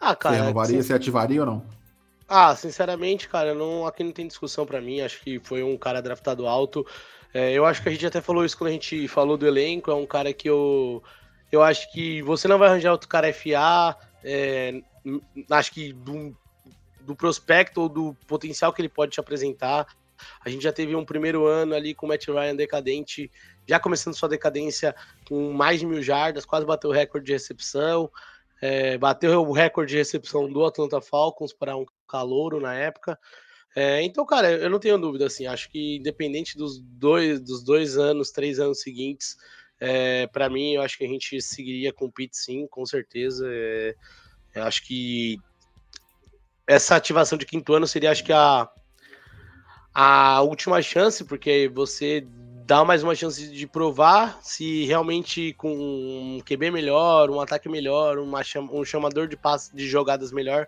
[0.00, 0.36] Ah, cara.
[0.36, 1.76] Você renovaria, você ativaria ou não?
[2.28, 5.00] Ah, sinceramente, cara, não, aqui não tem discussão para mim.
[5.00, 6.84] Acho que foi um cara draftado alto.
[7.32, 9.90] É, eu acho que a gente até falou isso quando a gente falou do elenco.
[9.90, 11.02] É um cara que eu,
[11.52, 13.96] eu acho que você não vai arranjar outro cara FA.
[14.24, 14.82] É,
[15.50, 16.36] acho que do,
[17.06, 19.86] do prospecto ou do potencial que ele pode te apresentar.
[20.44, 23.30] A gente já teve um primeiro ano ali com o Matt Ryan decadente,
[23.66, 24.94] já começando sua decadência
[25.28, 28.10] com mais de mil jardas, quase bateu o recorde de recepção.
[28.60, 33.18] É, bateu o recorde de recepção do Atlanta Falcons para um calouro na época.
[33.74, 37.98] É, então, cara, eu não tenho dúvida, assim, acho que independente dos dois, dos dois
[37.98, 39.36] anos, três anos seguintes,
[39.78, 43.46] é, para mim, eu acho que a gente seguiria com o Pete sim, com certeza.
[43.50, 43.94] É,
[44.54, 45.38] acho que
[46.66, 48.68] essa ativação de quinto ano seria, acho que a,
[49.94, 52.26] a última chance, porque você
[52.66, 58.18] dá mais uma chance de provar se realmente com um QB melhor, um ataque melhor,
[58.18, 58.40] uma,
[58.72, 60.66] um chamador de passe de jogadas melhor,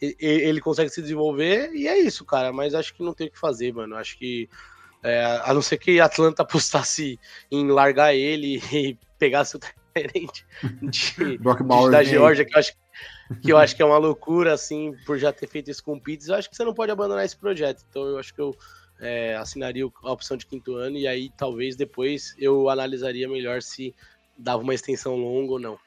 [0.00, 2.52] ele consegue se desenvolver e é isso, cara.
[2.52, 3.96] Mas acho que não tem o que fazer, mano.
[3.96, 4.48] Acho que
[5.02, 7.18] é, a não ser que Atlanta apostasse
[7.50, 9.60] em largar ele e pegasse o
[9.92, 10.46] tenente
[10.82, 11.38] de, de,
[11.90, 12.72] da Georgia, que eu acho
[13.40, 16.00] que eu acho que é uma loucura, assim, por já ter feito isso com o
[16.00, 17.84] Pitts, eu acho que você não pode abandonar esse projeto.
[17.88, 18.54] Então eu acho que eu
[19.00, 23.94] é, assinaria a opção de quinto ano e aí talvez depois eu analisaria melhor se
[24.36, 25.78] dava uma extensão longa ou não.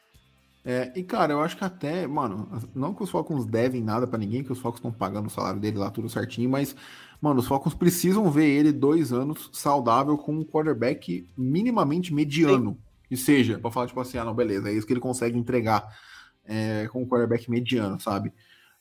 [0.63, 4.17] É, e cara, eu acho que até, mano, não que os Falcons devem nada para
[4.17, 6.75] ninguém, que os Falcons estão pagando o salário dele lá tudo certinho, mas,
[7.21, 12.71] mano, os Falcons precisam ver ele dois anos saudável com um quarterback minimamente mediano.
[12.71, 12.84] Sim.
[13.07, 15.87] Que seja, para falar, tipo assim, ah, não, beleza, é isso que ele consegue entregar
[16.45, 18.31] é, com um quarterback mediano, sabe?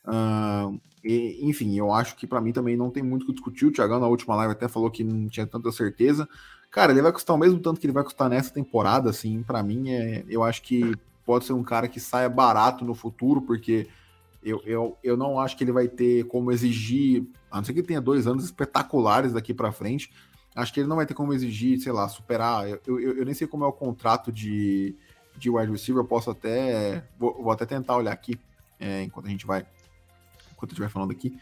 [0.05, 3.67] Uh, e, enfim, eu acho que para mim também não tem muito o que discutir.
[3.67, 6.29] O Thiagão na última live até falou que não tinha tanta certeza.
[6.71, 9.63] Cara, ele vai custar o mesmo tanto que ele vai custar nessa temporada, assim, para
[9.63, 13.87] mim é, eu acho que pode ser um cara que saia barato no futuro, porque
[14.43, 17.81] eu, eu, eu não acho que ele vai ter como exigir, a não ser que
[17.81, 20.13] ele tenha dois anos espetaculares daqui para frente,
[20.55, 22.69] acho que ele não vai ter como exigir, sei lá, superar.
[22.69, 24.95] Eu, eu, eu nem sei como é o contrato de,
[25.37, 27.05] de wide receiver, eu posso até.
[27.19, 28.39] Vou, vou até tentar olhar aqui
[28.79, 29.67] é, enquanto a gente vai
[30.53, 31.37] enquanto eu estiver falando aqui.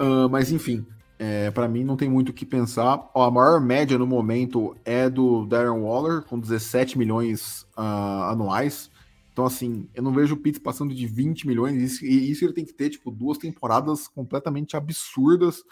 [0.00, 0.86] Uh, mas enfim,
[1.18, 3.10] é, para mim não tem muito o que pensar.
[3.14, 8.90] Ó, a maior média no momento é do Darren Waller, com 17 milhões uh, anuais.
[9.32, 12.00] Então, assim, eu não vejo o Pitts passando de 20 milhões.
[12.02, 15.62] E isso ele tem que ter, tipo, duas temporadas completamente absurdas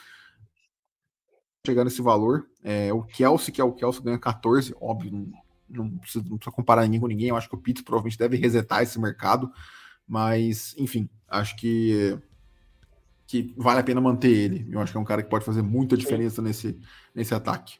[1.68, 2.46] chegar nesse valor.
[2.62, 5.32] É, o Kelsey, que é o Kelsey, ganha 14, óbvio, não,
[5.68, 7.28] não, precisa, não precisa comparar ninguém com ninguém.
[7.28, 9.50] Eu acho que o Pitts provavelmente deve resetar esse mercado.
[10.06, 12.18] Mas, enfim, acho que
[13.26, 14.66] que vale a pena manter ele.
[14.70, 16.80] Eu acho que é um cara que pode fazer muita diferença nesse,
[17.14, 17.78] nesse ataque.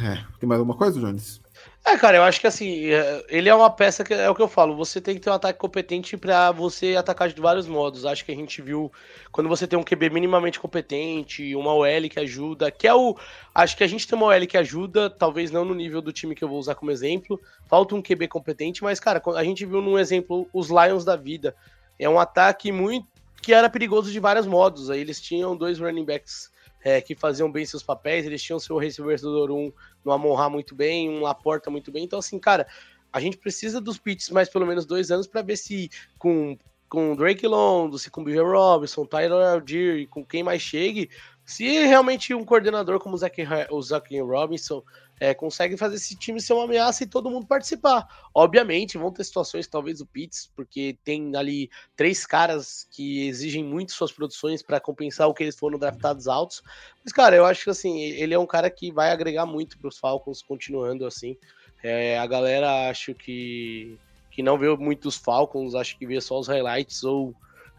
[0.00, 1.41] É, tem mais alguma coisa, Jones?
[1.84, 4.40] É, cara, eu acho que assim, é, ele é uma peça que é o que
[4.40, 8.06] eu falo, você tem que ter um ataque competente para você atacar de vários modos.
[8.06, 8.90] Acho que a gente viu
[9.32, 13.16] quando você tem um QB minimamente competente, uma OL que ajuda, que é o.
[13.52, 16.36] Acho que a gente tem uma OL que ajuda, talvez não no nível do time
[16.36, 17.40] que eu vou usar como exemplo.
[17.66, 21.54] Falta um QB competente, mas, cara, a gente viu num exemplo os Lions da vida.
[21.98, 23.08] É um ataque muito
[23.42, 24.88] que era perigoso de vários modos.
[24.88, 26.51] Aí eles tinham dois running backs
[26.82, 29.72] é, que faziam bem seus papéis, eles tinham seu recebedor um
[30.04, 32.04] no Amorra muito bem, um Laporta muito bem.
[32.04, 32.66] Então, assim, cara,
[33.12, 36.56] a gente precisa dos pits mais pelo menos dois anos para ver se com
[36.88, 41.08] com Drake London, se com Bill Robinson, Tyler Algier, com quem mais chegue,
[41.42, 43.34] se realmente um coordenador como o Zach,
[43.70, 44.82] o Zach Robinson
[45.22, 48.08] é, consegue fazer esse time ser uma ameaça e todo mundo participar.
[48.34, 53.92] Obviamente, vão ter situações, talvez o Pitts, porque tem ali três caras que exigem muito
[53.92, 56.60] suas produções para compensar o que eles foram draftados altos.
[57.04, 59.86] Mas, cara, eu acho que assim, ele é um cara que vai agregar muito para
[59.86, 61.36] os Falcons, continuando assim.
[61.84, 63.96] É, a galera acho que,
[64.28, 67.32] que não vê muito os Falcons, acho que vê só os highlights ou,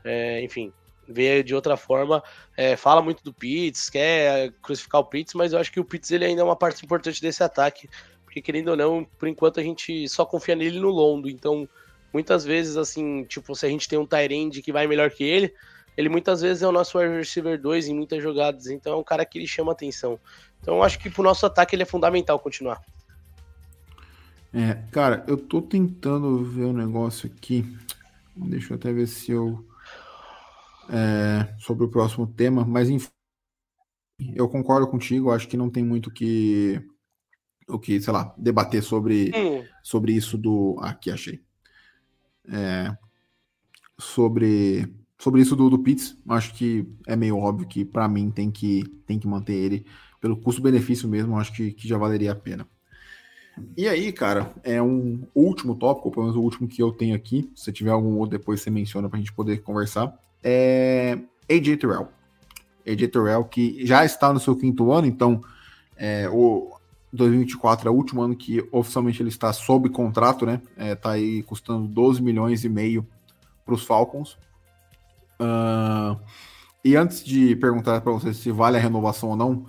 [0.05, 0.71] é, enfim,
[1.07, 2.23] vê de outra forma,
[2.55, 6.11] é, fala muito do Pitts, quer crucificar o Pitts, mas eu acho que o Pitts
[6.11, 7.89] ele ainda é uma parte importante desse ataque,
[8.23, 11.67] porque querendo ou não, por enquanto a gente só confia nele no Londo, então
[12.13, 15.53] muitas vezes assim, tipo, se a gente tem um Tyrande que vai melhor que ele,
[15.95, 19.25] ele muitas vezes é o nosso receiver 2 em muitas jogadas, então é um cara
[19.25, 20.19] que ele chama atenção.
[20.61, 22.81] Então eu acho que pro nosso ataque ele é fundamental continuar.
[24.53, 27.65] É, cara, eu tô tentando ver um negócio aqui.
[28.35, 29.65] Deixa eu até ver se eu.
[30.89, 33.09] É, sobre o próximo tema, mas enfim.
[34.35, 36.81] Eu concordo contigo, acho que não tem muito que.
[37.67, 39.65] O que, sei lá, debater sobre, hum.
[39.81, 40.77] sobre isso do.
[40.81, 41.41] Aqui, achei.
[42.47, 42.95] É,
[43.97, 48.51] sobre sobre isso do, do Pitts, acho que é meio óbvio que para mim tem
[48.51, 49.85] que, tem que manter ele
[50.19, 52.67] pelo custo-benefício mesmo, acho que, que já valeria a pena.
[53.77, 57.49] E aí, cara, é um último tópico, pelo menos o último que eu tenho aqui.
[57.55, 60.13] Se tiver algum outro, depois você menciona pra gente poder conversar.
[60.43, 61.17] É
[61.49, 62.09] AJ Terrell.
[62.85, 65.41] AJ Terrell, que já está no seu quinto ano, então
[65.95, 66.73] é, o
[67.13, 70.61] 2024 é o último ano que oficialmente ele está sob contrato, né?
[70.75, 73.07] É, tá aí custando 12 milhões e meio
[73.63, 74.37] para os Falcons.
[75.39, 76.19] Uh,
[76.83, 79.65] e antes de perguntar para você se vale a renovação ou não,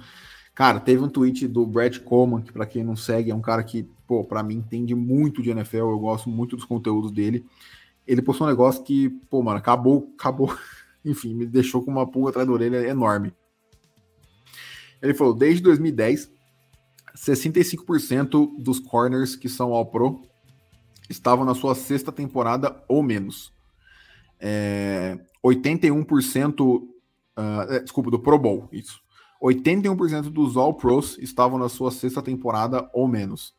[0.54, 3.62] cara, teve um tweet do Brad Coleman, que para quem não segue, é um cara
[3.62, 7.44] que, pô, para mim entende muito de NFL, eu gosto muito dos conteúdos dele.
[8.07, 10.55] Ele postou um negócio que, pô, mano, acabou, acabou,
[11.05, 13.32] enfim, me deixou com uma pulga atrás da orelha enorme.
[15.00, 16.30] Ele falou: desde 2010,
[17.16, 20.22] 65% dos corners que são All Pro
[21.09, 23.52] estavam na sua sexta temporada ou menos.
[24.40, 26.90] É, 81%, uh,
[27.68, 29.00] é, desculpa, do Pro Bowl, isso.
[29.42, 33.55] 81% dos All Pros estavam na sua sexta temporada ou menos.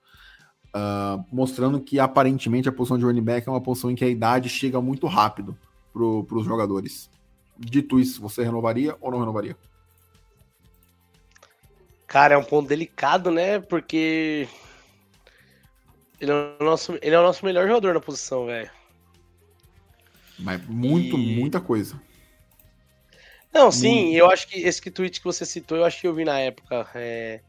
[0.75, 4.09] Uh, mostrando que aparentemente a posição de running back é uma posição em que a
[4.09, 5.57] idade chega muito rápido
[5.93, 7.09] para os jogadores.
[7.57, 9.55] Dito isso, você renovaria ou não renovaria?
[12.05, 13.59] Cara, é um ponto delicado, né?
[13.59, 14.49] Porque
[16.19, 18.69] ele é o nosso, ele é o nosso melhor jogador na posição, velho.
[20.37, 21.39] Mas muito, e...
[21.39, 22.01] muita coisa.
[23.53, 24.17] Não, sim, muito.
[24.17, 26.85] eu acho que esse tweet que você citou, eu acho que eu vi na época.
[26.95, 27.39] É...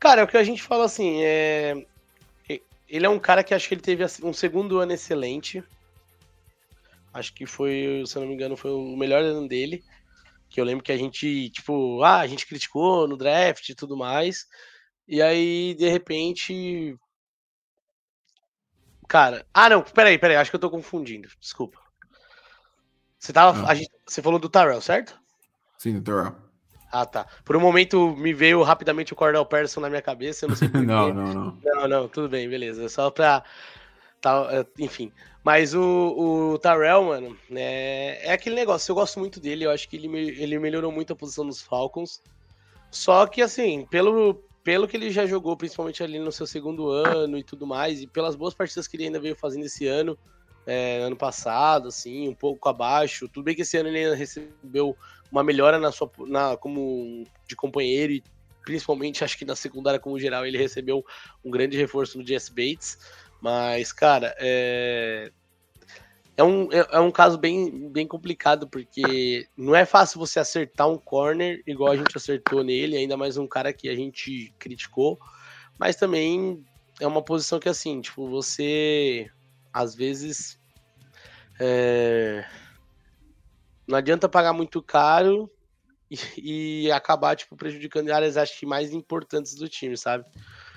[0.00, 1.86] Cara, é o que a gente fala assim, é...
[2.92, 5.64] ele é um cara que acho que ele teve assim, um segundo ano excelente.
[7.10, 9.82] Acho que foi, se eu não me engano, foi o melhor ano dele.
[10.50, 13.96] Que eu lembro que a gente, tipo, ah, a gente criticou no draft e tudo
[13.96, 14.46] mais.
[15.08, 16.94] E aí, de repente.
[19.08, 19.46] Cara.
[19.54, 21.30] Ah, não, peraí, peraí, acho que eu tô confundindo.
[21.40, 21.80] Desculpa.
[23.18, 23.74] Você, tava, ah.
[23.74, 25.18] gente, você falou do Tyrell, certo?
[25.78, 26.36] Sim, do Tyrell.
[26.92, 27.26] Ah, tá.
[27.42, 30.68] Por um momento me veio rapidamente o Cordell Patterson na minha cabeça, eu não sei
[30.68, 31.58] por não, não, não.
[31.64, 32.86] Não, não, tudo bem, beleza.
[32.90, 33.42] Só pra.
[34.20, 35.10] Tá, enfim.
[35.42, 38.92] Mas o, o Tyrell, mano, é, é aquele negócio.
[38.92, 40.06] Eu gosto muito dele, eu acho que ele,
[40.40, 42.22] ele melhorou muito a posição dos Falcons.
[42.90, 47.38] Só que, assim, pelo, pelo que ele já jogou, principalmente ali no seu segundo ano
[47.38, 50.16] e tudo mais, e pelas boas partidas que ele ainda veio fazendo esse ano,
[50.66, 53.28] é, ano passado, assim, um pouco abaixo.
[53.28, 54.94] Tudo bem que esse ano ele recebeu
[55.32, 58.22] uma melhora na sua, na, como de companheiro e
[58.64, 61.04] principalmente acho que na secundária como geral ele recebeu
[61.42, 62.98] um grande reforço no Jess Bates.
[63.40, 65.32] Mas, cara, é,
[66.36, 70.88] é um, é, é, um caso bem, bem complicado, porque não é fácil você acertar
[70.88, 75.18] um corner igual a gente acertou nele, ainda mais um cara que a gente criticou,
[75.78, 76.64] mas também
[77.00, 79.28] é uma posição que, assim, tipo, você
[79.72, 80.60] às vezes
[81.58, 82.44] é...
[83.86, 85.50] não adianta pagar muito caro
[86.10, 90.24] e, e, acabar tipo prejudicando áreas acho que mais importantes do time, sabe?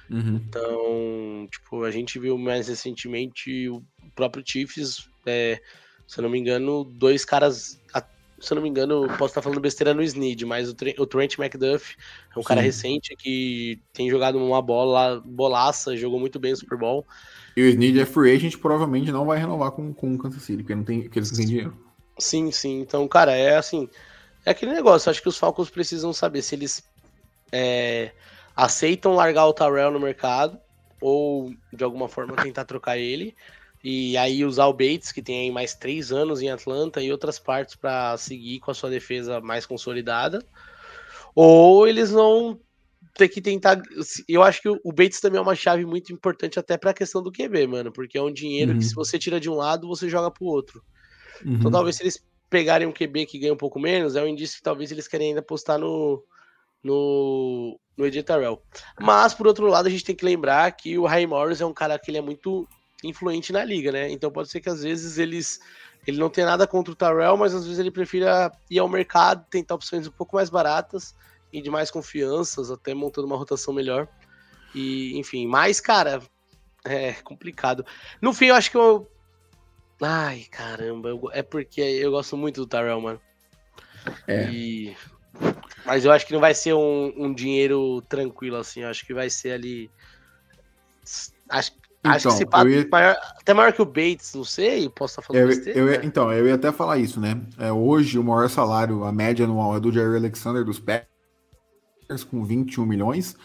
[0.09, 0.35] Uhum.
[0.35, 3.83] Então, tipo, a gente viu mais recentemente o
[4.13, 5.59] próprio Chiefs, é,
[6.07, 7.79] se eu não me engano, dois caras
[8.39, 11.37] se eu não me engano, posso estar falando besteira no Snead, mas o, o Trent
[11.37, 11.95] McDuff
[12.35, 12.47] é um Sim.
[12.47, 17.05] cara recente que tem jogado uma bola bolaça, jogou muito bem no Super Bowl.
[17.55, 20.63] E o Snead é free agent, provavelmente não vai renovar com, com o Kansas City,
[20.63, 21.84] porque, não tem, porque eles não têm dinheiro.
[22.17, 22.79] Sim, sim.
[22.79, 23.89] Então, cara, é assim.
[24.45, 25.09] É aquele negócio.
[25.09, 26.83] Acho que os Falcons precisam saber se eles
[27.51, 28.11] é,
[28.55, 30.59] aceitam largar o Tyrell no mercado
[31.01, 33.35] ou de alguma forma tentar trocar ele.
[33.83, 37.37] E aí usar o Bates, que tem aí mais três anos em Atlanta e outras
[37.37, 40.43] partes para seguir com a sua defesa mais consolidada.
[41.35, 42.59] Ou eles vão
[43.13, 43.81] ter que tentar.
[44.27, 47.21] Eu acho que o Bates também é uma chave muito importante até para a questão
[47.21, 48.79] do QB, mano, porque é um dinheiro uhum.
[48.79, 50.83] que se você tira de um lado, você joga pro outro.
[51.41, 51.57] Então, uhum.
[51.59, 54.57] Então talvez se eles pegarem um QB que ganha um pouco menos, é um indício
[54.57, 56.23] que talvez eles querem ainda apostar no
[56.83, 58.61] no no Editarel.
[58.99, 61.73] Mas por outro lado, a gente tem que lembrar que o Ray Morris é um
[61.73, 62.67] cara que ele é muito
[63.03, 64.11] influente na liga, né?
[64.11, 65.59] Então pode ser que às vezes eles
[66.05, 69.45] ele não tenha nada contra o Tarell, mas às vezes ele prefira ir ao mercado,
[69.49, 71.15] tentar opções um pouco mais baratas
[71.51, 74.07] e de mais confianças, até montando uma rotação melhor.
[74.73, 76.21] E, enfim, mas, cara,
[76.83, 77.85] é complicado.
[78.21, 79.09] No fim, eu acho que eu.
[80.01, 81.29] Ai, caramba, eu...
[81.31, 83.21] é porque eu gosto muito do Tyrell, mano.
[84.27, 84.49] É.
[84.51, 84.95] E...
[85.85, 88.81] Mas eu acho que não vai ser um, um dinheiro tranquilo, assim.
[88.81, 89.89] Eu acho que vai ser ali.
[91.49, 92.87] Acho, então, acho que se passa ia...
[92.89, 96.05] maior, até maior que o Bates, não sei, posso estar falando eu, besteira, eu ia,
[96.05, 97.39] Então, eu ia até falar isso, né?
[97.57, 102.43] É, hoje o maior salário, a média anual é do Jerry Alexander dos Packers, com
[102.43, 103.35] 21 milhões.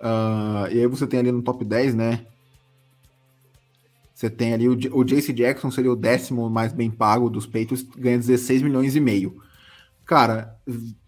[0.00, 2.24] Uh, e aí você tem ali no top 10, né?
[4.16, 7.82] Você tem ali o, o JC Jackson, seria o décimo mais bem pago dos Patriots,
[7.82, 9.42] ganha 16 milhões e meio.
[10.06, 10.58] Cara,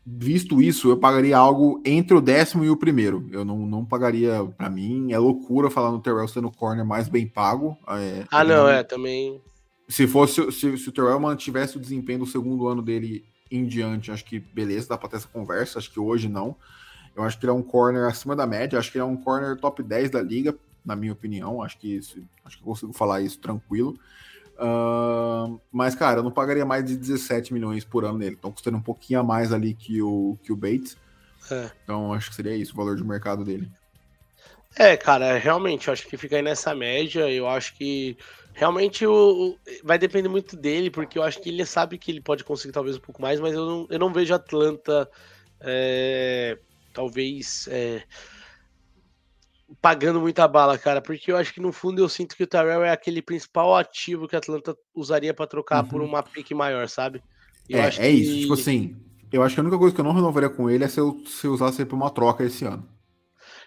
[0.05, 3.27] visto isso, eu pagaria algo entre o décimo e o primeiro.
[3.33, 7.09] Eu não, não pagaria, para mim, é loucura falar no Terrell sendo o corner mais
[7.09, 7.79] bem pago.
[7.89, 9.41] É, ah, não, é, também.
[9.89, 14.13] Se fosse, se, se o Terrell mantivesse o desempenho do segundo ano dele em diante,
[14.13, 16.55] acho que beleza, dá pra ter essa conversa, acho que hoje não.
[17.17, 19.17] Eu acho que ele é um corner acima da média, acho que ele é um
[19.17, 20.55] corner top 10 da liga,
[20.89, 21.62] na minha opinião.
[21.62, 23.99] Acho que isso, acho que consigo falar isso tranquilo.
[24.57, 28.36] Uh, mas, cara, eu não pagaria mais de 17 milhões por ano nele.
[28.36, 30.97] Então, custando um pouquinho a mais ali que o, que o Bates.
[31.51, 31.70] É.
[31.84, 33.70] Então, acho que seria isso, o valor de mercado dele.
[34.76, 37.30] É, cara, realmente, eu acho que fica aí nessa média.
[37.30, 38.16] Eu acho que
[38.55, 42.43] realmente o, vai depender muito dele, porque eu acho que ele sabe que ele pode
[42.43, 45.09] conseguir talvez um pouco mais, mas eu não, eu não vejo Atlanta
[45.61, 46.59] é,
[46.93, 48.03] talvez é,
[49.81, 52.85] pagando muita bala, cara, porque eu acho que no fundo eu sinto que o Tyrell
[52.85, 55.89] é aquele principal ativo que a Atlanta usaria para trocar uhum.
[55.89, 57.23] por uma pique maior, sabe?
[57.69, 58.09] Eu é, é que...
[58.09, 58.97] isso, tipo assim,
[59.31, 61.21] eu acho que a única coisa que eu não renovaria com ele é se eu,
[61.27, 62.89] se eu usasse ele pra uma troca esse ano.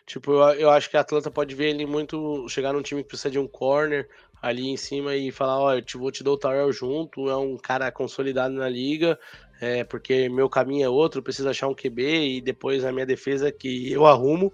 [0.05, 3.09] Tipo, eu, eu acho que a Atlanta pode ver ele muito chegar num time que
[3.09, 4.09] precisa de um corner
[4.41, 7.37] ali em cima e falar, ó, eu te, vou te dar o Tyrell junto, é
[7.37, 9.19] um cara consolidado na liga,
[9.61, 13.51] é, porque meu caminho é outro, preciso achar um QB e depois a minha defesa
[13.51, 14.51] que eu arrumo.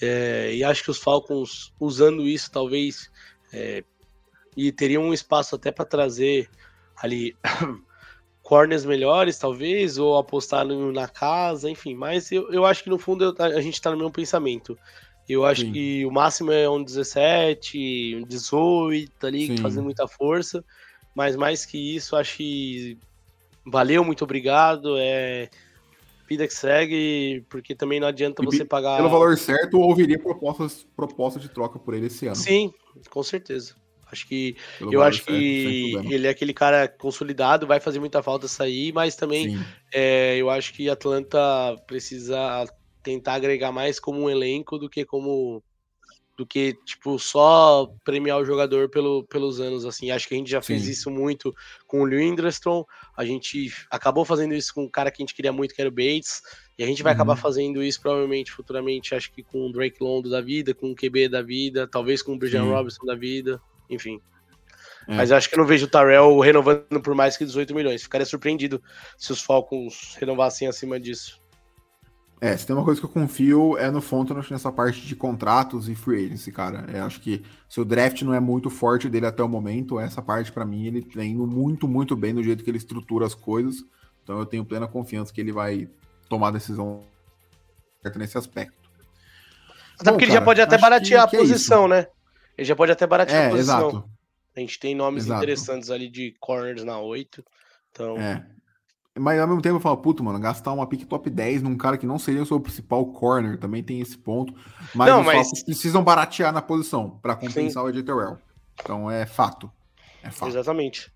[0.00, 3.10] É, e acho que os Falcons, usando isso, talvez,
[3.52, 3.84] é,
[4.56, 6.48] e teriam um espaço até para trazer
[6.96, 7.36] ali
[8.42, 11.94] corners melhores, talvez, ou apostar na casa, enfim.
[11.94, 14.78] Mas eu, eu acho que no fundo a gente está no mesmo pensamento.
[15.28, 15.72] Eu acho Sim.
[15.72, 19.56] que o máximo é um 17, um 18 ali, Sim.
[19.58, 20.64] fazendo muita força.
[21.14, 22.98] Mas mais que isso, acho que
[23.64, 24.96] valeu, muito obrigado.
[24.98, 25.48] É,
[26.30, 28.96] vida que segue, porque também não adianta você pagar.
[28.96, 32.36] Pelo valor certo, ouviria propostas, propostas de troca por ele esse ano.
[32.36, 32.72] Sim,
[33.10, 33.74] com certeza.
[34.10, 38.22] Acho que Pelo eu acho certo, que ele é aquele cara consolidado, vai fazer muita
[38.22, 39.58] falta sair, mas também
[39.92, 41.38] é, eu acho que Atlanta
[41.86, 42.64] precisa
[43.02, 45.62] tentar agregar mais como um elenco do que como
[46.40, 50.10] do que, tipo, só premiar o jogador pelo, pelos anos, assim.
[50.10, 50.68] Acho que a gente já Sim.
[50.68, 51.54] fez isso muito
[51.86, 52.82] com o Lindstrom,
[53.14, 55.90] a gente acabou fazendo isso com o cara que a gente queria muito, que era
[55.90, 56.40] o Bates,
[56.78, 57.16] e a gente vai uhum.
[57.16, 60.94] acabar fazendo isso provavelmente futuramente, acho que com o Drake Londo da vida, com o
[60.94, 63.60] QB da vida, talvez com o Brian Robinson da vida,
[63.90, 64.18] enfim.
[65.06, 65.16] É.
[65.16, 68.02] Mas eu acho que não vejo o Tarell renovando por mais que 18 milhões.
[68.02, 68.82] Ficaria surpreendido
[69.18, 71.38] se os Falcons renovassem acima disso.
[72.40, 75.90] É, se tem uma coisa que eu confio é no Fontenot nessa parte de contratos
[75.90, 76.86] e free agency, cara.
[76.90, 80.22] Eu acho que se o draft não é muito forte dele até o momento, essa
[80.22, 83.34] parte para mim ele tá indo muito, muito bem do jeito que ele estrutura as
[83.34, 83.84] coisas.
[84.22, 85.86] Então eu tenho plena confiança que ele vai
[86.30, 87.02] tomar a decisão
[88.02, 88.88] certa nesse aspecto.
[89.98, 92.06] Até Bom, porque ele já pode até baratear que, a é posição, é né?
[92.56, 93.88] Ele já pode até baratear é, a posição.
[93.90, 94.10] Exato.
[94.56, 95.38] A gente tem nomes exato.
[95.38, 97.44] interessantes ali de corners na 8.
[97.90, 98.16] Então.
[98.16, 98.46] É.
[99.18, 101.98] Mas ao mesmo tempo eu falo, puto, mano, gastar uma pick top 10 num cara
[101.98, 104.54] que não seria o seu principal corner, também tem esse ponto.
[104.94, 105.64] Mas não, os mas...
[105.64, 107.88] Precisam baratear na posição para compensar Sim.
[107.88, 108.38] o Ed Terrell.
[108.80, 109.70] Então é fato.
[110.22, 110.50] É fato.
[110.50, 111.12] Exatamente.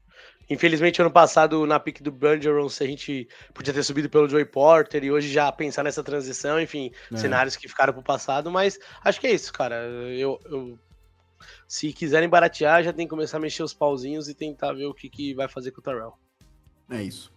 [0.51, 5.03] Infelizmente, ano passado, na pick do Bergeron, a gente podia ter subido pelo Joey Porter
[5.03, 7.17] e hoje já pensar nessa transição, enfim, é.
[7.17, 9.77] cenários que ficaram pro passado, mas acho que é isso, cara.
[9.77, 10.79] Eu, eu,
[11.67, 14.93] se quiserem baratear, já tem que começar a mexer os pauzinhos e tentar ver o
[14.93, 16.13] que, que vai fazer com o Terrell.
[16.91, 17.33] É isso.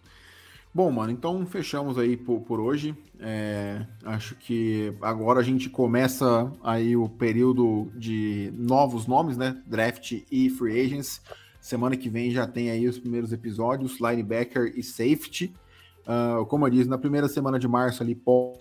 [0.78, 2.94] Bom, mano, então fechamos aí por, por hoje.
[3.18, 9.60] É, acho que agora a gente começa aí o período de novos nomes, né?
[9.66, 11.20] Draft e free agents.
[11.60, 15.52] Semana que vem já tem aí os primeiros episódios, linebacker e safety.
[16.06, 18.56] Uh, como eu disse, na primeira semana de março ali, pós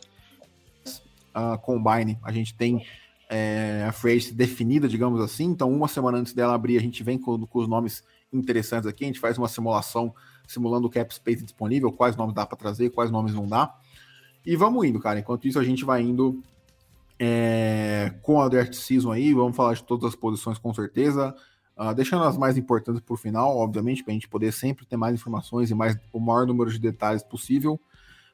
[1.36, 2.84] uh, combine, a gente tem
[3.30, 5.43] é, a free definida, digamos assim.
[5.43, 8.03] Então, uma semana antes dela abrir, a gente vem com, com os nomes
[8.34, 9.03] interessantes aqui.
[9.03, 10.15] A gente faz uma simulação
[10.48, 13.76] simulando o cap space disponível, quais nomes dá para trazer, quais nomes não dá.
[14.45, 15.20] E vamos indo, cara.
[15.20, 16.41] Enquanto isso, a gente vai indo
[17.20, 19.34] é, com a draft season aí.
[19.34, 21.36] Vamos falar de todas as posições com certeza.
[21.78, 24.98] Uh, deixando as mais importantes para o final, obviamente, para a gente poder sempre ter
[24.98, 27.80] mais informações e mais o maior número de detalhes possível.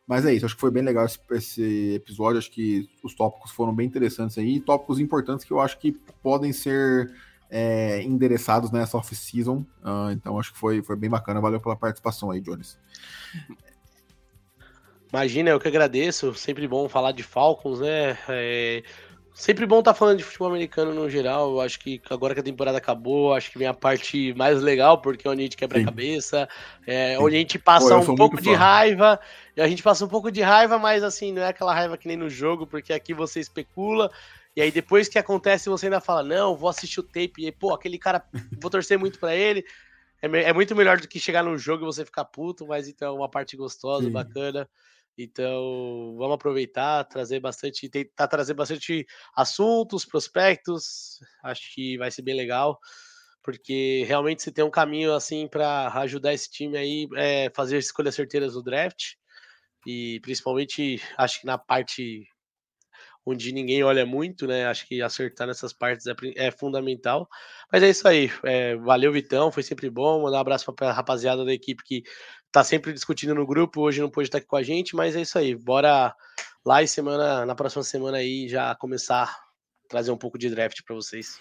[0.08, 2.38] Mas é isso, acho que foi bem legal esse, esse, episódio.
[2.38, 5.92] Acho que os tópicos foram bem interessantes aí, tópicos importantes que eu acho que
[6.22, 7.14] podem ser
[7.56, 9.58] é, endereçados nessa off-season.
[9.84, 11.40] Uh, então acho que foi, foi bem bacana.
[11.40, 12.80] Valeu pela participação aí, Jones.
[15.14, 16.34] Imagina, eu que agradeço.
[16.34, 18.18] Sempre bom falar de Falcons, né?
[18.28, 18.82] É...
[19.36, 21.52] Sempre bom estar tá falando de futebol americano no geral.
[21.52, 25.00] Eu acho que agora que a temporada acabou, acho que vem a parte mais legal,
[25.00, 25.84] porque é onde a gente quebra Sim.
[25.84, 26.50] a cabeça,
[26.88, 28.56] é, onde a gente passa Pô, um pouco de fã.
[28.56, 29.20] raiva.
[29.56, 32.08] E a gente passa um pouco de raiva, mas assim, não é aquela raiva que
[32.08, 34.12] nem no jogo, porque aqui você especula.
[34.56, 37.34] E aí depois que acontece, você ainda fala: Não, vou assistir o tape.
[37.40, 38.24] E aí, pô, aquele cara,
[38.62, 39.66] vou torcer muito para ele.
[40.22, 43.10] É, é, muito melhor do que chegar no jogo e você ficar puto, mas então
[43.10, 44.14] é uma parte gostosa, Sim.
[44.14, 44.70] bacana.
[45.18, 51.20] Então, vamos aproveitar, trazer bastante, tentar trazer bastante assuntos, prospectos.
[51.44, 52.80] Acho que vai ser bem legal,
[53.44, 58.16] porque realmente se tem um caminho assim para ajudar esse time aí, é fazer escolhas
[58.16, 59.16] certeiras no draft.
[59.86, 62.26] E principalmente, acho que na parte
[63.26, 64.66] onde ninguém olha muito, né?
[64.68, 67.28] Acho que acertar nessas partes é, é fundamental.
[67.72, 68.32] Mas é isso aí.
[68.44, 69.52] É, valeu, Vitão.
[69.52, 70.24] Foi sempre bom.
[70.24, 72.04] Mandar um abraço para a rapaziada da equipe que
[72.52, 73.82] tá sempre discutindo no grupo.
[73.82, 75.56] Hoje não pôde estar aqui com a gente, mas é isso aí.
[75.56, 76.14] Bora
[76.66, 79.36] lá e semana, na próxima semana aí já começar a
[79.90, 81.40] trazer um pouco de draft para vocês.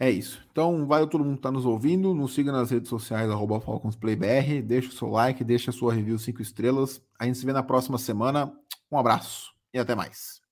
[0.00, 0.40] É isso.
[0.52, 2.14] Então, valeu todo mundo que está nos ouvindo.
[2.14, 4.62] Nos siga nas redes sociais, arroba FalconsPlayBR.
[4.62, 7.02] Deixa o seu like, deixa a sua review 5 estrelas.
[7.18, 8.52] A gente se vê na próxima semana.
[8.92, 10.47] Um abraço e até mais.